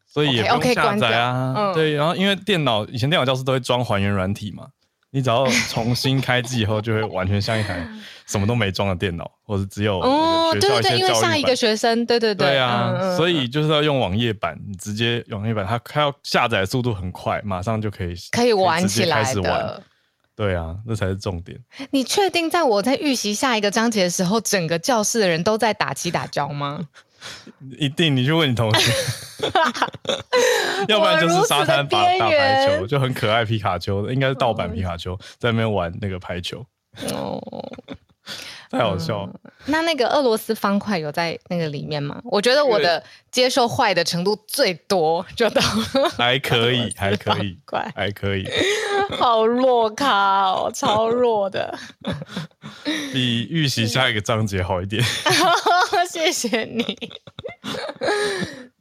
[0.05, 1.53] 所以也不用下载啊。
[1.55, 4.67] Okay, okay, 对，然后因为电脑以前电脑教室都会装还原软体嘛。
[5.11, 7.87] 你只要重新开机以后，就会完全像一台
[8.29, 19.81] 什么都没装的电脑，或者只有哦，对对对，因为下一个学生，对对对，对啊，嗯、所以就是要用网页版，你直接网页版，它它要下载速度很快，马上就可以可以玩起来的，开始玩。
[20.35, 21.59] 对啊，这才是重点。
[21.89, 26.87] 你确定在我在预习下一个章节的时候，整个教室的人都在打起打交吗？
[27.77, 28.93] 一定，你去问你同学，
[30.87, 36.65] 要不然就是沙滩打打排球，就很可爱皮卡丘的，应该是盗版皮卡丘在那边玩那个排球。
[37.11, 37.41] 哦，
[38.69, 39.33] 太好笑了。
[39.43, 42.21] 嗯，那那个俄罗斯方块有在那个里面吗？
[42.25, 45.61] 我觉得我的接受坏的程度最多， 就到
[46.15, 47.57] 还可以，还可以，
[47.95, 48.47] 还可以。
[49.17, 51.75] 好弱咖哦，超弱的，
[53.11, 55.03] 比预习下一个章节好一点。
[56.07, 56.83] 谢谢你。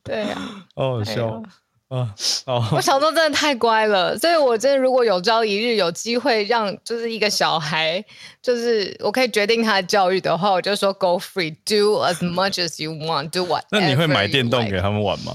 [0.03, 1.43] 对呀、啊，好好笑
[1.89, 2.15] 啊！
[2.47, 8.05] 哦，我小时候真的太乖了，所以我真的如果有朝一日有机会让就是一个小孩，
[8.43, 13.65] 就是我可以决定他的教育的话，我就说 Go free, do as much as you want, do what。
[13.71, 15.35] 那你会买电动给他们玩吗？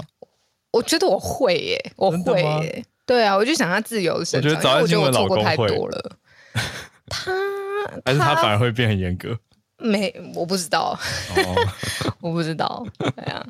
[0.70, 2.84] 我觉得我会耶，我会耶。
[3.06, 6.16] 对啊，我就想他自由的生长，我觉得早安新闻老公太多了。
[7.08, 7.32] 他
[8.06, 9.36] 还是他反而会变很严格？
[9.78, 10.98] 没，我不知道，
[11.36, 11.66] 哦、
[12.22, 12.86] 我不知道。
[12.98, 13.44] 对啊。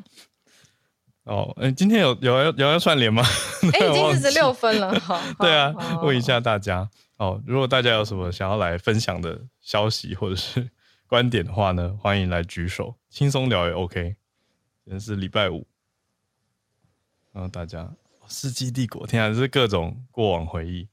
[1.25, 3.23] 哦，哎，今天有有要有要串联吗？
[3.73, 5.21] 哎，已经四十六分了，好。
[5.39, 10.69] 对啊，问一下大家哦，如果大家有什么想要来分享的消息或者是
[11.07, 14.15] 观点的话呢，欢迎来举手，轻松聊也 OK。
[14.83, 15.67] 今天是礼拜五，
[17.31, 17.91] 然后大家。
[18.27, 20.87] 世纪帝国，天啊，这是各种过往回忆。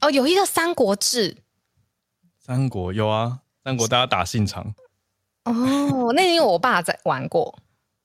[0.00, 1.34] 哦，有一个《三国志》。
[2.40, 4.74] 三国有啊，三国大家打信长。
[5.44, 7.56] 哦，那因为我爸在玩过。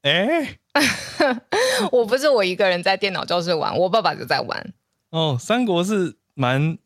[0.02, 0.58] 哎、欸，
[1.92, 4.74] 我不是我一个人在电脑教室玩，我爸爸就在玩。
[5.12, 6.78] 哦，三国是蛮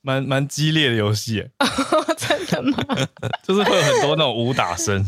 [0.00, 1.46] 蛮蛮激烈的游戏。
[2.16, 2.78] 真的吗？
[3.42, 5.04] 就是会有很多那种武打声。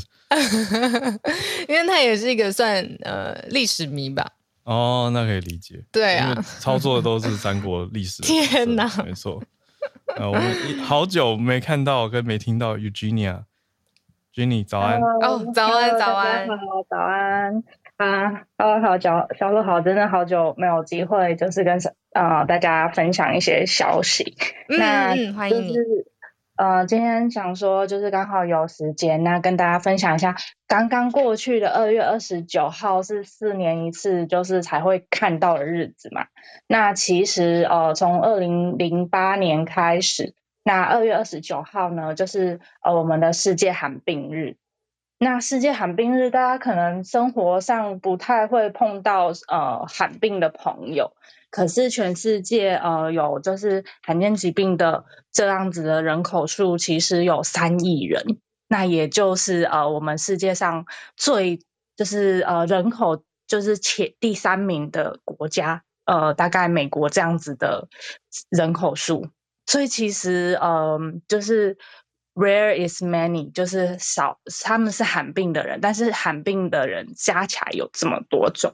[1.68, 4.26] 因为他也是一个算呃历史迷吧。
[4.64, 5.82] 哦，那可以理解。
[5.92, 8.22] 对啊，操作的都是三国历史。
[8.22, 9.42] 天哪，没错。
[10.16, 12.76] 呃，我们好久没看到跟没听到
[14.36, 15.00] Eugenia，Jenny 早安。
[15.00, 16.56] 哦，早安，早安，好，
[16.88, 17.64] 早安
[17.96, 21.78] 啊，好好，小小鹿好，真的好久没有机会，就是跟
[22.12, 24.36] 呃大家分享一些消息。
[24.68, 25.74] 嗯、那、嗯、欢迎你。
[26.56, 36.26] 呃，今天想说就是刚好有时间，那跟大家分享一下，刚刚过去的二月二十九号是四年一次，就是才会看到的日子嘛。
[36.66, 40.34] 那其实呃，从二零零八年开始，
[40.66, 44.56] 那二月二十九号呢，就是呃我们的世界罕病日。
[45.16, 51.12] 那世界罕病日，大家可能生活上不太会碰到呃罕病的朋友。
[51.50, 60.86] 可是全世界呃有就是罕见疾病的这样子的人口数其实有三亿人，那也就是呃我们世界上
[61.16, 61.60] 最
[61.94, 67.88] 就是呃人口就是前第三名的国家，呃大概美国这样子的
[68.50, 69.28] 人口数，
[69.66, 71.76] 所以其实嗯就是
[72.34, 78.72] rare is many 就是少他们是罕病的人，但是罕病的人加起来有这么多种。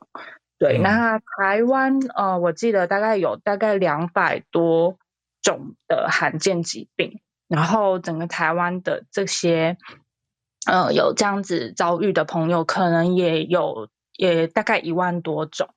[0.58, 4.96] 对，那台湾呃，我记得大概有大概两百多
[5.42, 9.76] 种的罕见疾病，然后整个台湾的这些
[10.66, 15.70] 呃有这样子遭遇的朋友，可能也有也大概一万多种。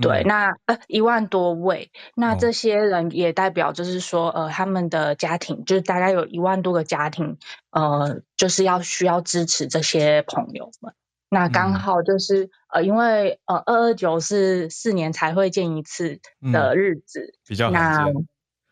[0.00, 7.38] 对，嗯、那呃一万多位，那这些人也代表就是说呃他们的家庭就是大概有一万多个家庭，
[7.70, 10.92] 呃就是要需要支持这些朋友们。
[11.28, 16.20] 那刚好就是、嗯、呃，因为呃，二二九是四年才会见一次
[16.52, 18.06] 的日子，嗯、比较那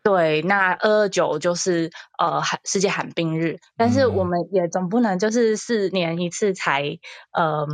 [0.05, 6.83] 对，那二二九就是呃，罕世界寒冰日，但是我们也总不能就是四年一次才
[7.33, 7.69] 嗯、呃、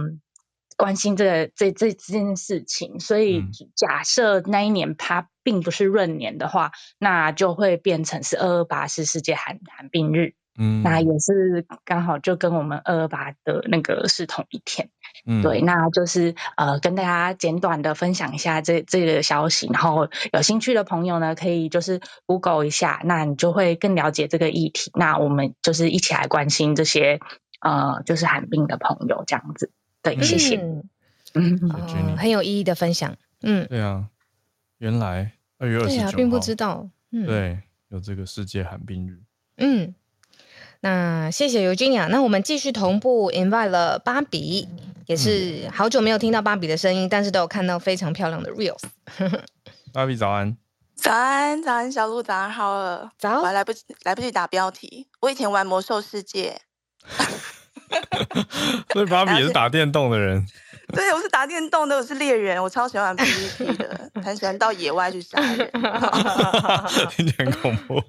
[0.80, 3.44] 关心这个这这这件事情，所以
[3.76, 10.32] 假设那一年它并不是闰年的话，那就会变成是二二八是世界罕罕病日。
[10.58, 14.90] 嗯，那也是刚好就跟我们二二八的那个是同一天，
[15.24, 24.90] 嗯，对，那就是呃跟大家简短的分享一下这这个消息，然后有兴趣的朋友呢，可以就是 Google 一下，那你就会更了解这个议题。
[24.94, 27.20] 那我们就是一起来关心这些
[27.60, 29.70] 呃就是罕病的朋友这样子，
[30.02, 30.90] 对，谢谢，嗯，
[31.34, 34.06] 嗯，很有意义的分享，嗯，对啊，
[34.78, 39.20] 原来二月二十九号，并不知道，嗯，对，有这个世界寒冰日，
[39.56, 39.94] 嗯。
[40.82, 44.66] 那谢谢尤金雅，那我们继续同步 invite 了芭比，
[45.04, 48.80] 也是好久没有听到芭比的声音，但是都有看到非常漂亮的 reels。
[49.92, 50.56] 芭比早安，
[50.94, 56.58] 早安，早安，小鹿早上好了，早，我还来不及来不及打标题，我以前玩魔兽世界，
[58.92, 60.46] 所以芭比也是打电动的人。
[60.92, 65.70] 对，我是打电动的，我是猎人，我超喜欢玩 PVP 的， 很喜欢到野外去杀人，
[67.10, 68.02] 听起来很恐怖。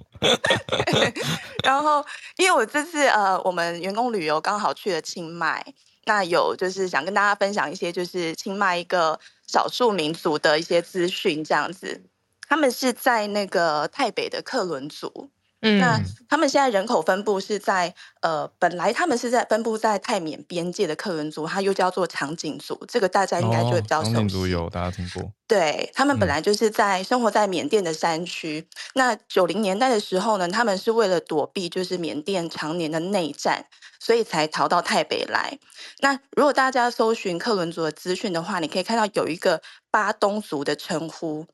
[1.63, 2.03] 然后，
[2.37, 5.63] 因为我这次呃，我们员工旅游刚好去了清迈，
[6.05, 12.01] 那有就是想跟大家分享一些就是清迈一个少数民族的一些资讯，这样子，
[12.49, 15.29] 他们是在那个泰北的克伦族。
[15.61, 24.13] 嗯，那他们现在人口分布是在呃，本来他们是在分布在泰缅边界的克伦族，它又叫做长颈族，这个大家应该就会比较熟悉。
[24.13, 25.31] 长颈族有大家听过？
[25.47, 28.59] 对，他们本来就是在生活在缅甸的山区。
[28.59, 33.65] 嗯、那九零年代的时候呢，他们是为了躲避就是缅甸常年的内战，
[33.99, 35.59] 所以才逃到泰北来。
[35.99, 41.45] 那如果大家搜寻克伦族的资讯的话，你可以看到有一个巴东族的称呼。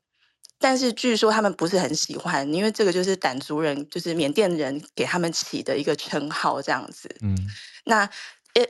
[0.60, 7.08] 但是据说他们不是很喜欢，因为这个就是掸族人，就是缅甸人给他们起的一个称号，这样子。
[7.22, 7.38] 嗯，
[7.86, 8.10] 那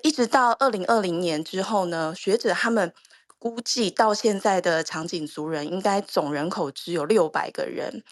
[0.04, 2.94] 一直到二零二零年之后呢，学者他们
[3.40, 8.04] 估计到现在的长颈族人应该总人口只有六百个人，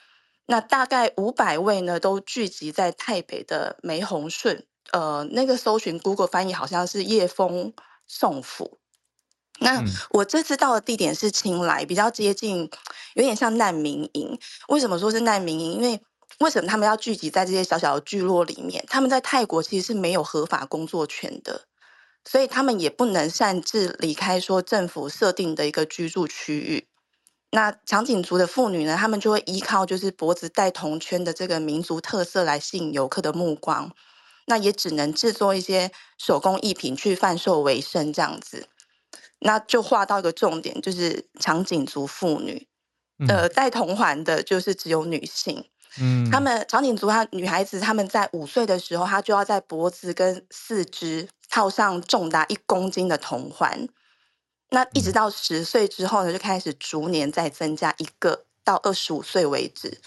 [0.46, 7.74] 那大概五百位呢都聚集在台北的梅洪顺，呃，那个搜寻 Google 翻译好像是叶峰
[8.08, 8.80] 宋府。
[9.60, 12.70] 那我这次到的地点是青莱，比较接近，
[13.14, 14.38] 有点像难民营。
[14.68, 15.74] 为什么说是难民营？
[15.74, 16.02] 因为
[16.40, 18.84] 为什么他们要聚集在这些小小的聚落里面？
[18.88, 21.62] 他们在泰国其实是没有合法工作权的，
[22.26, 26.88] 所以他们也不能擅自离开说政府设定的一个居住区域。
[27.52, 33.90] 那长颈族的妇女呢，他们就会依靠就是脖子戴铜圈的这个民族特色来吸引游客的目光。
[34.48, 38.68] 那也只能制作一些手工艺品去贩售为生，这样子。
[39.46, 42.68] 那就画到一个重点，就是长颈族妇女，
[43.20, 45.64] 嗯、呃，戴铜环的就是只有女性。
[46.02, 53.88] 嗯，他们长颈族她女孩子，她们在五岁的时候，她就要在脖子跟四肢套上重达一公斤的铜环。
[54.72, 60.02] 那一直到十岁之后呢，就开始逐年再增加一个，到二十五岁为止。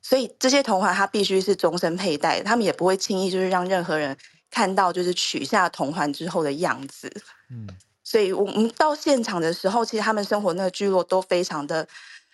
[0.00, 4.16] 所以这些铜环它必须是终身佩戴，他们也不会轻易就是让任何人
[4.50, 7.12] 看到就是取下铜环之后的样子。
[7.50, 7.68] 嗯。
[8.04, 11.88] 所以我们到现场的时候，其实他们生活那个聚落都非常的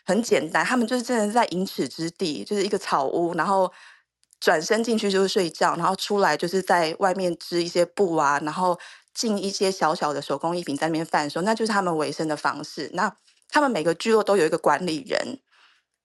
[0.04, 3.72] 很简单，他们就是真的是在银尺之地，就是一个草屋，然后
[4.40, 8.76] 转身进去就是睡觉，然后出来就是在外面织一些布啊，然后
[9.14, 12.90] 进一些小小的手工艺品在那边贩售，那就是他们维生的方式。
[12.92, 13.14] 那
[13.48, 15.38] 他们每个聚落都有一个管理人，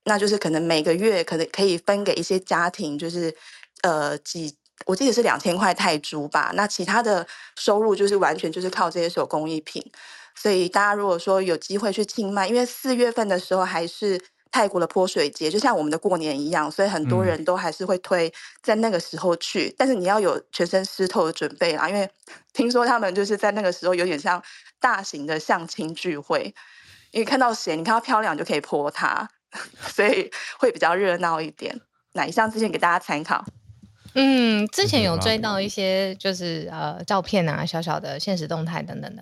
[0.04, 3.36] 那就是可能每个月可能可以分给一些家庭，就是
[3.82, 4.56] 呃几。
[4.86, 9.84] 我记得是两千块泰铢吧，那其他的收入就是完全就是靠这些手工艺品。
[10.36, 14.22] 所以大家如果说有机会去清迈，因为四月份的时候还是
[14.52, 19.70] 泰国的泼水节，就像我们的过年一样，所以很多人都还是会推在那个时候去。
[19.70, 22.10] 嗯、但是你要有全身湿透的准备啊，因为
[22.54, 24.44] 听说他们就是在那个时候有点像
[24.80, 26.54] 大型的相亲聚会，
[27.12, 29.28] 因为看到谁，你看到漂亮就可以泼她，
[29.88, 31.80] 所以会比较热闹一点。
[32.12, 33.46] 那以上之前给大家参考。
[34.16, 39.22] 嗯，之前有追到一些就是呃照片啊，小小的现实动态等等的，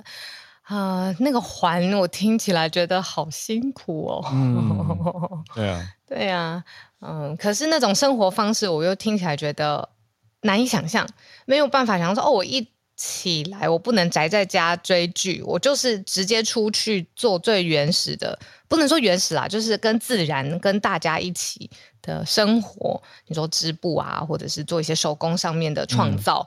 [0.61, 4.25] 啊、呃，那个环我听起来觉得好辛苦哦。
[4.31, 6.63] 嗯、 对啊，对啊，
[7.01, 9.89] 嗯，可是那种生活方式我又听起来觉得
[10.41, 11.07] 难以想象，
[11.45, 18.37] 没有办法想象说哦，我一起来我不能宅在家追剧，我就是直接出去做最原始的，
[18.67, 21.69] 不能说原始啦，就是跟自然跟大家一起。
[22.05, 26.45] 的生活，你说织布啊，或者是做一些手工上面的创造，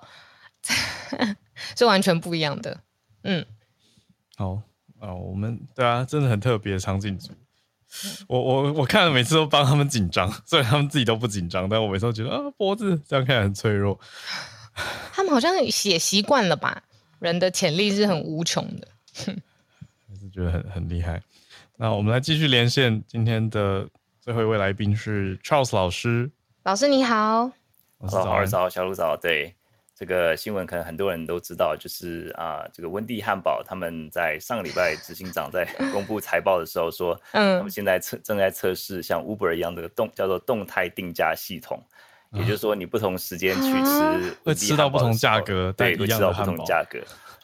[1.17, 1.35] 嗯、
[1.75, 2.79] 是完全不一样的。
[3.23, 3.43] 嗯，
[4.37, 4.61] 好
[5.01, 7.33] 啊，我们对啊，真的很特别的场景组。
[8.29, 13.99] 我我我看了，每次都帮他们紧张， 虽然他们自己都不紧张，但我每次都觉得啊，脖子这样看起来很脆弱。
[15.13, 16.83] 他们好像写习惯了吧？
[17.19, 18.89] 人的潜力是很无穷的，
[19.25, 21.23] 还是觉得很很厉害。
[21.77, 23.89] 那我们来继续连线今天的。
[24.21, 26.29] 最后一位来宾是 Charles 老师，
[26.65, 27.49] 老师你好，
[28.01, 29.17] 老师早，早，早，小鹿早。
[29.17, 29.55] 对，
[29.95, 41.95] 这个新闻可能很多人都知道，就是啊、呃，这个温蒂汉堡他们在上个礼拜执行长在公布财报的时候说，嗯，他们现在测正在测试像 Uber 一样的动叫做动态定价系统，嗯、
[42.33, 46.99] 也就是说你不同时间去吃会吃到不同价格，对，会吃到不同价格。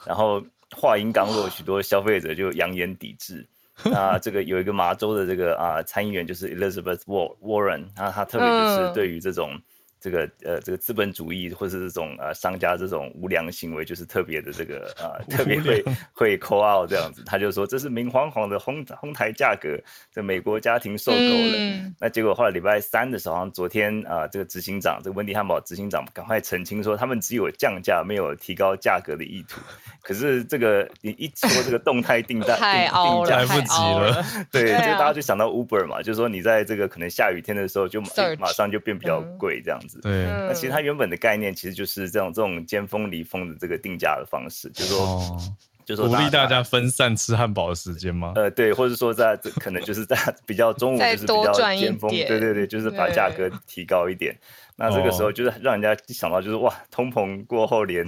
[0.05, 0.43] 然后
[0.77, 3.47] 话音刚落，许多消费者就扬言抵制。
[3.85, 9.61] 那这个有一个麻州的这个啊参议员就是 Elizabeth Warren，那他特别就是对于这种。
[10.03, 17.23] 这个呃，这个资本主义或是这种呃商家这种无良行为，就是特别的这个呃， 特别会会 call out 这样子。
[17.25, 19.79] 他就说这是明晃晃的哄哄抬价格，
[20.13, 21.55] 这美国家庭受够了。
[21.57, 29.61] 嗯、那结果后来礼拜三的时候，昨天啊、呃，这个执行长，这个温蒂汉堡执行长赶快澄清说，他们只有降价，没有提高价格的意图。
[30.03, 34.25] 可是这个你一说这个动态订单太凹了，来不及了。
[34.51, 38.01] 对，这个大家就想到 Uber 嘛，就是说你在这个可能下雨天的时候，就
[38.39, 39.92] 马上就变比较贵这样子。
[40.01, 45.39] 对，那其实它原本的概念其实就是这种这种尖峰离峰的这个定价的方式，就是说，哦、
[45.85, 48.33] 就是鼓励大家分散吃汉堡的时间吗？
[48.37, 50.17] 呃，对，或者说在可能就是在
[50.47, 54.37] 比较中午就是比较尖峰，对对对，就是把价格提高一点。
[54.77, 58.05] 那这个时候就是让人家想到就是哇，通膨过后连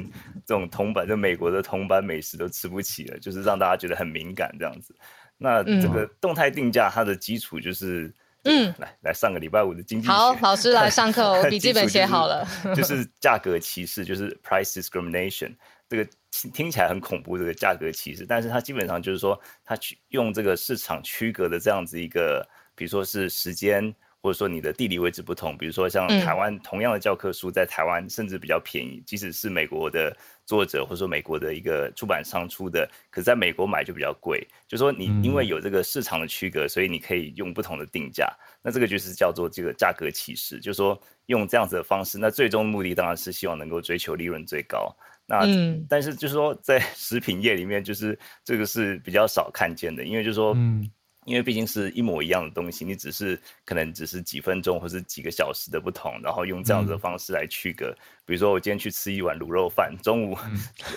[0.46, 4.94] 这种铜板就美国的铜板美食都吃不起了，就是让大家觉得很敏感这样子。
[5.36, 8.12] 那这个动态定价它的基础就是。
[8.44, 10.08] 嗯，来来上个礼拜五的经济。
[10.08, 12.46] 好，老师来 上课，我笔记本写好了。
[12.76, 15.54] 就是价格歧视，就是 price discrimination。
[15.88, 23.94] 这个听起来很恐怖，这个价格歧视，但是它基本上就是说，它去用这个市场区隔的这样子一个，比如说是时间。
[24.24, 30.16] 或者说你的地理位置不同，比如说像台湾同样的教科书在台湾甚至比较便宜，即使是美国的
[30.46, 34.42] 作者或者说美国的一个出版商出的，可是在美国买就比较贵。
[34.66, 38.26] 就说你因为有这个市场的区隔，所以你可以用不同的定价，
[38.62, 40.58] 那这个就是叫做这个价格歧视。
[40.58, 44.90] 就是说用这样子的方式，那最终目的当然是希望能够追求利润最高。
[45.26, 45.44] 那
[45.86, 50.56] 但是就是说在食品业里面，就是这个是比较少看见的，因为就是说。
[51.24, 57.86] 因为毕竟是一模一样的东西，你只是可能只是几分钟或是几个小时的不同，然后用这样子的方式来区隔。
[57.86, 57.96] 嗯、
[58.26, 60.36] 比如说，我今天去吃一碗卤肉饭，中午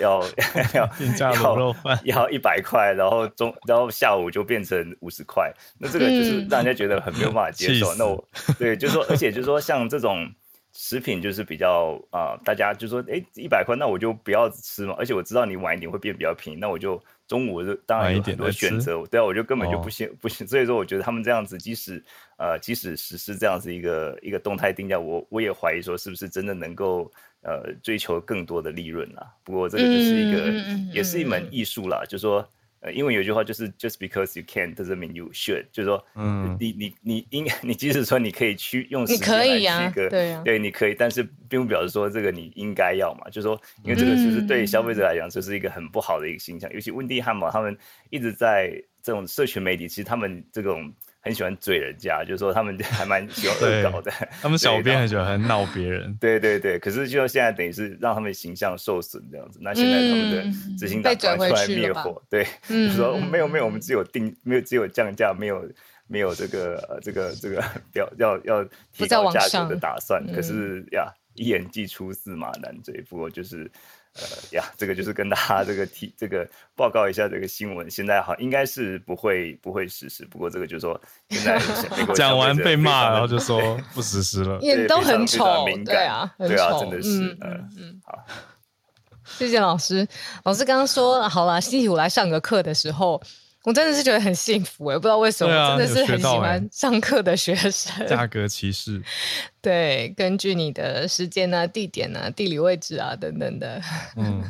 [0.02, 0.34] 要、嗯、
[1.20, 7.94] 要 卤肉饭 要一百块，然后中然后下午就变成五十块，那这个就是让人家觉得很没有办法接受。
[7.94, 8.28] 嗯、那我
[8.60, 10.30] 对，就是说，而且就是说，像这种
[10.74, 14.94] 食品就是比较啊、呃，大家就说，哎，一百块，那我就不要吃嘛。
[14.98, 17.02] 而且我知道你晚一点会变比较便宜，那我就。
[17.28, 22.04] 中午就当然有很多选择，对啊，我就根本就不行、哦、不行，所以说我觉得他们这样子，即使
[22.38, 27.12] 呃即使实施这样子一个一个动态定价，我我也怀疑说是不是真的能够
[27.42, 29.28] 呃追求更多的利润啊。
[29.44, 32.48] 不过这个就是一个、嗯、也是一门艺术啦，嗯、就是说。
[32.80, 46.70] 呃，因为有一句话就是 “just because you can doesn't mean you should”，就是说，嗯，你你你应该， 你即使说你可以去用时间来区隔，对、啊、对，你可以，但是并不表示说这个你应该要嘛，就是说，因为这个就是对消费者来讲，这是一个很不好的一个形象。
[46.72, 47.78] 嗯、尤其温蒂汉堡他们
[48.10, 48.72] 一直在
[49.02, 50.94] 这种社群媒体，其实他们这种。
[51.28, 54.12] 很喜欢嘴人家，就是说他们还蛮喜欢恶搞的。
[54.42, 56.16] 他们小编很喜欢闹别人。
[56.20, 59.60] 对对对，可是就现在等于是让他们形象受损这样子。
[59.62, 60.44] 那现在他们的
[60.78, 65.70] 执行长出来灭火，对，就是说没有没有，我们只有定，没有只有降价，没有
[66.08, 67.64] 没有这个呃这个这个
[67.94, 68.64] 要要要
[68.94, 70.26] 提高价格的打算。
[70.34, 73.70] 可是呀，一言既出驷马难追，不过就是。
[74.16, 81.00] 呃呀，这个就是跟大家这个提这个报告一下这个新闻，现在好应该是不会不会实施，不过这个就是说
[81.30, 81.60] 现在
[82.16, 88.26] 讲完被骂，然后就说不实施了，也都很丑，对啊，对啊，真的是，嗯嗯嗯，好，
[89.26, 90.08] 谢谢老师，
[90.44, 93.22] 老师刚刚说好了，星期五来上个课的时候。
[93.68, 98.08] 我真的是觉得很幸福，我也不知道为什么，啊、真的是很喜欢上课的学生。
[98.08, 99.02] 价格歧视，
[99.62, 103.82] 对，根据你的时间啊、地点啊、地理位置啊等等的。
[104.16, 104.42] 嗯，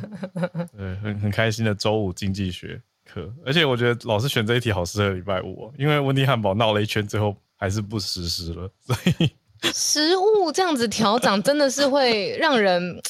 [0.77, 2.79] 对，很很开心的周五经济学
[3.11, 9.31] 课，而且我觉得老师选这一题好适合礼拜五，因为温蒂汉堡闹了一圈，最后还是不实施了，所以
[9.73, 13.01] 食物这样子调涨真的是会让人。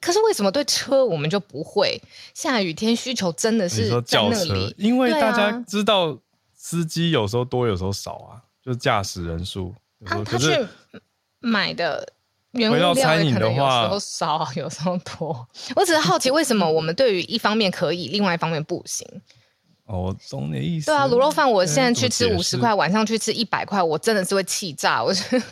[0.00, 2.00] 可是为什么对车我们就不会？
[2.34, 6.18] 下雨天需求真的是在那里，叫车，因为大家知道
[6.54, 9.74] 司机有时候多，有时候少啊，就是驾驶人数。
[10.04, 10.46] 他他去
[11.40, 12.10] 买的
[12.52, 15.46] 原物料可能有时候少，有时候多。
[15.76, 19.06] 我只是 好奇，为什么我们对于一方面可以，另外一方面不行？
[19.84, 20.86] 哦，我懂你的意思。
[20.86, 25.04] 对啊，卤肉饭，我现在去吃五十块，晚上去吃一百块，我真的是会气炸。
[25.04, 25.44] 我觉得，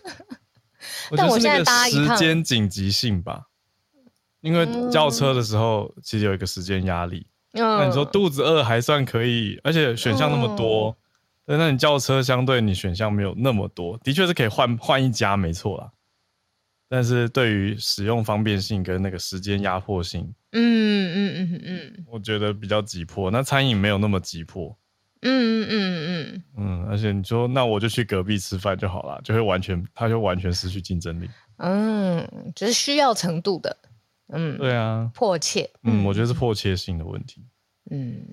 [1.15, 3.48] 但我现在搭一趟时间紧急性吧。
[4.41, 7.27] 因为叫车的时候，其实有一个时间压力。
[7.53, 10.97] 嗯、那你说肚子饿还算可以，而且选项那么多，
[11.47, 15.91] 那你叫车相对你选项没有那么多，的确是可以换换一家，没错啦。
[16.91, 23.31] 但是对于使用方便性跟那个时间压迫性，嗯嗯嗯嗯，我觉得比较急迫。
[23.31, 24.77] 那餐饮没有那么急迫。
[25.23, 31.29] 嗯嗯嗯嗯嗯，而且你说那我就去隔壁吃饭就好了，就会完全，它就完全失去竞争力。
[31.57, 33.77] 嗯，只、就是需要程度的。
[34.33, 35.71] 嗯，对啊，迫切。
[35.83, 37.43] 嗯，我觉得是迫切性的问题。
[37.91, 38.27] 嗯，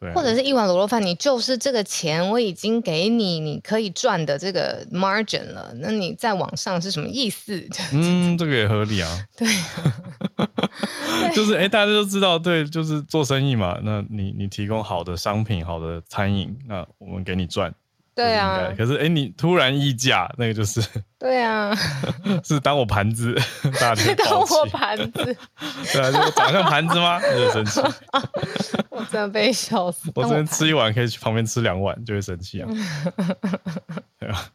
[0.00, 0.14] 对、啊。
[0.14, 7.68] 或者是一碗卤肉饭，你就是这个钱我已经给你，你可以赚的这个 margin 了，那你再往上是什么意思？
[7.92, 9.26] 嗯， 这个也合理啊。
[9.36, 9.46] 对，
[11.34, 13.78] 就是哎、欸，大家都知道，对，就是做生意嘛。
[13.82, 17.74] 那你你提供好的商品、好的餐饮，那我们给你赚。
[18.18, 20.82] 对啊，可是哎，你突然议价，那个就是
[21.20, 21.72] 对啊，
[22.42, 23.32] 是当我盘子，
[23.80, 25.36] 大家当我盘子，
[25.94, 27.20] 对啊，我长像盘子吗？
[27.20, 27.80] 就生气，
[28.90, 30.10] 我真的被笑死。
[30.16, 32.68] 我昨天吃一碗，可以去旁边吃两碗，就会生气啊。
[34.18, 34.50] 对啊，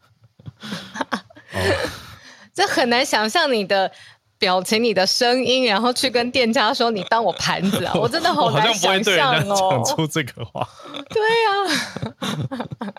[2.54, 3.90] 这很难想象你的
[4.38, 10.68] 表情、你的声音，然后去跟店家说你当我盘子啊，我真的好难想象哦，讲出这个话。
[11.10, 12.94] 对啊。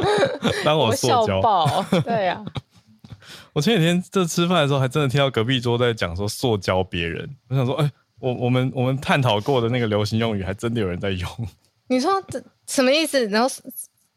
[0.64, 1.40] 当我塑胶，
[2.04, 2.44] 对呀、啊。
[3.52, 7.28] 我前几天这吃饭的时候，还真的听到隔壁桌在讲说塑胶别人。
[7.48, 11.28] 我想说，哎、欸，我我们我们探讨过的那个流行用语，还真的有人在用。
[11.88, 13.26] 你说这什么意思？
[13.28, 13.48] 然后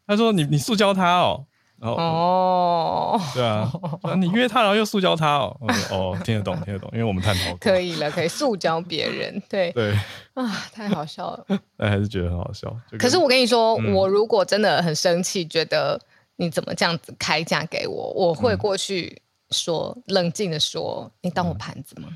[0.06, 1.44] 他说你你塑胶他哦。
[1.78, 3.70] 然后哦， 对啊，
[4.16, 5.56] 你约他，然后又塑胶他哦。
[5.92, 7.56] 哦，听得懂，听得懂，因为我们探讨过。
[7.58, 9.92] 可以了，可以塑胶别人，对对
[10.34, 11.44] 啊，太好笑了。
[11.76, 12.74] 但还是觉得很好笑。
[12.98, 16.00] 可是我跟你说，嗯、我如果真的很生气，觉得
[16.36, 19.20] 你怎么这样子开价给我，我会过去
[19.50, 22.08] 说，嗯、冷静的说，你当我盘子吗？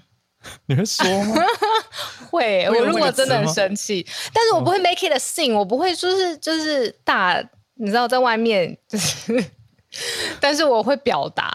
[0.65, 1.35] 你会说吗？
[2.31, 7.39] 会，我如果真的很生气，但是我不会 make it a scene，我不会说是就是大。
[7.81, 9.43] 你知道在外面就是，
[10.39, 11.51] 但是我会表达，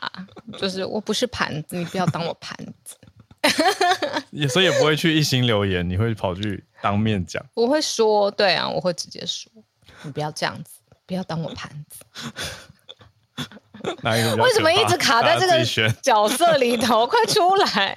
[0.58, 2.96] 就是我不是盘子，你不要当我盘子。
[4.32, 7.46] 也所以也不会去一心留言，你会跑去当面讲。
[7.54, 9.52] 我会说，对啊，我会直接说，
[10.02, 12.00] 你不要这样子，不要当我盘子。
[14.02, 14.36] 哪一个？
[14.38, 15.64] 为什么一直卡在这个
[16.02, 17.06] 角色里头？
[17.06, 17.96] 快出来！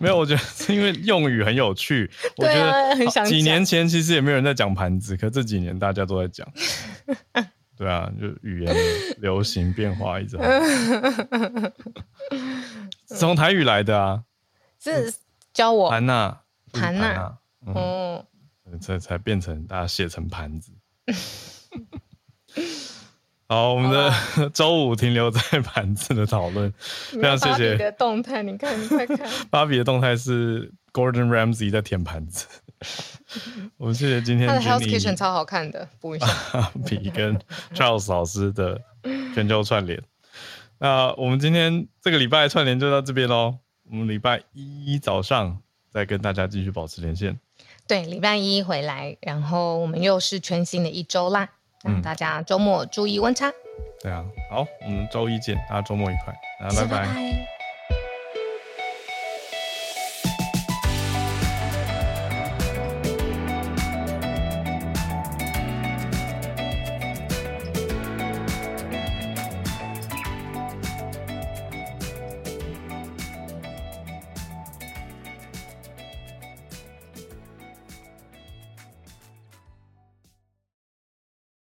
[0.00, 2.10] 没有，我觉得是因为用语很有趣。
[2.38, 6.44] 我觉得几年前其实也没有人在讲盘子，可这几年大家都在讲。
[7.78, 8.76] 对啊，就语言
[9.18, 10.36] 流行变化一直，
[13.06, 14.24] 从台语来的啊，
[14.82, 15.14] 是
[15.52, 16.38] 教我盘呐，
[16.72, 18.26] 盘呐，哦，
[18.80, 20.72] 才才变成大家写成盘子。
[23.48, 26.70] 好，我们的 周五停留在盘子的讨论，
[27.12, 27.70] 非常谢谢。
[27.72, 29.18] 芭比的动态，你看，你快看，
[29.50, 32.46] 芭比的动态是 Gordon Ramsay 在舔盘子。
[33.76, 36.26] 我们谢谢今天他的 Hell's Kitchen 超好看的，补一下。
[36.86, 37.38] 比跟
[37.74, 38.80] Charles 老师的
[39.34, 40.02] 全球串联。
[40.78, 43.58] 那我们今天这个礼拜串联就到这边喽。
[43.90, 45.60] 我们礼拜一早上
[45.90, 47.38] 再跟大家继续保持连线。
[47.86, 51.48] 对，礼拜一回来，然后我们又是全新的一周啦。
[51.84, 53.50] 那大家周末注意温差。
[54.00, 57.57] 对啊，好，我们周一见，大家周末愉快，啊，拜拜。